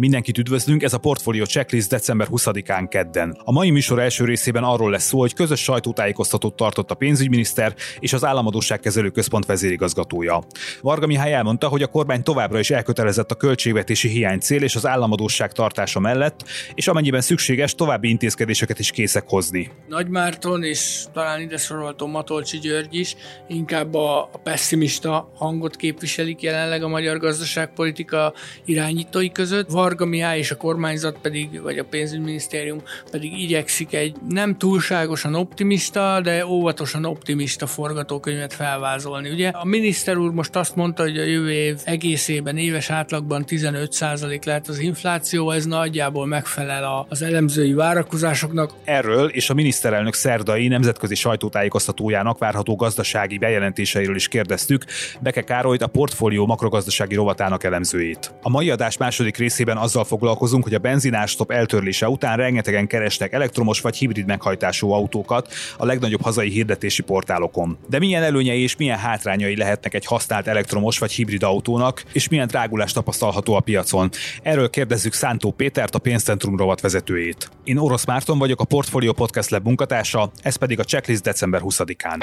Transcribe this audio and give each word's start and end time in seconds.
Mindenkit 0.00 0.38
üdvözlünk, 0.38 0.82
ez 0.82 0.92
a 0.92 0.98
Portfolio 0.98 1.44
Checklist 1.44 1.88
december 1.88 2.26
20-án 2.30 2.86
kedden. 2.90 3.40
A 3.44 3.52
mai 3.52 3.70
műsor 3.70 3.98
első 3.98 4.24
részében 4.24 4.62
arról 4.62 4.90
lesz 4.90 5.04
szó, 5.04 5.18
hogy 5.18 5.34
közös 5.34 5.62
sajtótájékoztatót 5.62 6.56
tartott 6.56 6.90
a 6.90 6.94
pénzügyminiszter 6.94 7.74
és 7.98 8.12
az 8.12 8.24
Államadóságkezelő 8.24 9.10
Központ 9.10 9.46
vezérigazgatója. 9.46 10.42
Varga 10.80 11.06
Mihály 11.06 11.32
elmondta, 11.32 11.68
hogy 11.68 11.82
a 11.82 11.86
kormány 11.86 12.22
továbbra 12.22 12.58
is 12.58 12.70
elkötelezett 12.70 13.30
a 13.30 13.34
költségvetési 13.34 14.08
hiány 14.08 14.38
cél 14.38 14.62
és 14.62 14.76
az 14.76 14.86
államadóság 14.86 15.52
tartása 15.52 16.00
mellett, 16.00 16.44
és 16.74 16.88
amennyiben 16.88 17.20
szükséges, 17.20 17.74
további 17.74 18.08
intézkedéseket 18.08 18.78
is 18.78 18.90
készek 18.90 19.24
hozni. 19.26 19.70
Nagy 19.88 20.08
Márton 20.08 20.62
és 20.62 21.04
talán 21.12 21.40
ide 21.40 21.56
sorolható 21.56 22.06
Matolcsi 22.06 22.58
György 22.58 22.94
is 22.94 23.16
inkább 23.48 23.94
a 23.94 24.30
pessimista 24.42 25.32
hangot 25.34 25.76
képviselik 25.76 26.42
jelenleg 26.42 26.82
a 26.82 26.88
magyar 26.88 27.18
gazdaságpolitika 27.18 28.32
irányítói 28.64 29.32
között. 29.32 29.70
Var 29.70 29.88
Varga 29.90 30.04
Mihály 30.04 30.38
és 30.38 30.50
a 30.50 30.56
kormányzat 30.56 31.18
pedig, 31.22 31.62
vagy 31.62 31.78
a 31.78 31.84
pénzügyminisztérium 31.84 32.82
pedig 33.10 33.40
igyekszik 33.40 33.94
egy 33.94 34.16
nem 34.28 34.58
túlságosan 34.58 35.34
optimista, 35.34 36.20
de 36.22 36.46
óvatosan 36.46 37.04
optimista 37.04 37.66
forgatókönyvet 37.66 38.52
felvázolni. 38.52 39.30
Ugye 39.30 39.48
a 39.48 39.64
miniszter 39.64 40.16
úr 40.16 40.32
most 40.32 40.56
azt 40.56 40.76
mondta, 40.76 41.02
hogy 41.02 41.18
a 41.18 41.22
jövő 41.22 41.52
év 41.52 41.76
egészében 41.84 42.56
éves 42.56 42.90
átlagban 42.90 43.44
15% 43.48 44.44
lehet 44.44 44.68
az 44.68 44.78
infláció, 44.78 45.50
ez 45.50 45.66
nagyjából 45.66 46.26
megfelel 46.26 47.06
az 47.08 47.22
elemzői 47.22 47.72
várakozásoknak. 47.72 48.72
Erről 48.84 49.28
és 49.28 49.50
a 49.50 49.54
miniszterelnök 49.54 50.14
szerdai 50.14 50.68
nemzetközi 50.68 51.14
sajtótájékoztatójának 51.14 52.38
várható 52.38 52.76
gazdasági 52.76 53.38
bejelentéseiről 53.38 54.16
is 54.16 54.28
kérdeztük 54.28 54.84
Beke 55.20 55.42
Károlyt, 55.42 55.82
a 55.82 55.86
portfólió 55.86 56.46
makrogazdasági 56.46 57.14
rovatának 57.14 57.64
elemzőjét. 57.64 58.32
A 58.42 58.48
mai 58.48 58.70
adás 58.70 58.96
második 58.96 59.36
részében 59.36 59.78
azzal 59.80 60.04
foglalkozunk, 60.04 60.64
hogy 60.64 60.74
a 60.74 60.78
benzinástop 60.78 61.50
eltörlése 61.50 62.08
után 62.08 62.36
rengetegen 62.36 62.86
kerestek 62.86 63.32
elektromos 63.32 63.80
vagy 63.80 63.96
hibrid 63.96 64.26
meghajtású 64.26 64.90
autókat 64.90 65.52
a 65.76 65.84
legnagyobb 65.84 66.22
hazai 66.22 66.50
hirdetési 66.50 67.02
portálokon. 67.02 67.78
De 67.88 67.98
milyen 67.98 68.22
előnyei 68.22 68.62
és 68.62 68.76
milyen 68.76 68.98
hátrányai 68.98 69.56
lehetnek 69.56 69.94
egy 69.94 70.06
használt 70.06 70.46
elektromos 70.46 70.98
vagy 70.98 71.12
hibrid 71.12 71.42
autónak, 71.42 72.02
és 72.12 72.28
milyen 72.28 72.46
drágulás 72.46 72.92
tapasztalható 72.92 73.54
a 73.54 73.60
piacon? 73.60 74.10
Erről 74.42 74.70
kérdezzük 74.70 75.12
Szántó 75.12 75.50
Pétert, 75.50 75.94
a 75.94 75.98
pénzcentrum 75.98 76.56
rovat 76.56 76.80
vezetőjét. 76.80 77.50
Én 77.64 77.76
Orosz 77.76 78.04
Márton 78.04 78.38
vagyok, 78.38 78.60
a 78.60 78.64
Portfolio 78.64 79.12
Podcast 79.12 79.50
Lab 79.50 79.64
munkatársa, 79.64 80.30
ez 80.42 80.56
pedig 80.56 80.78
a 80.78 80.84
checklist 80.84 81.22
december 81.22 81.60
20-án. 81.64 82.22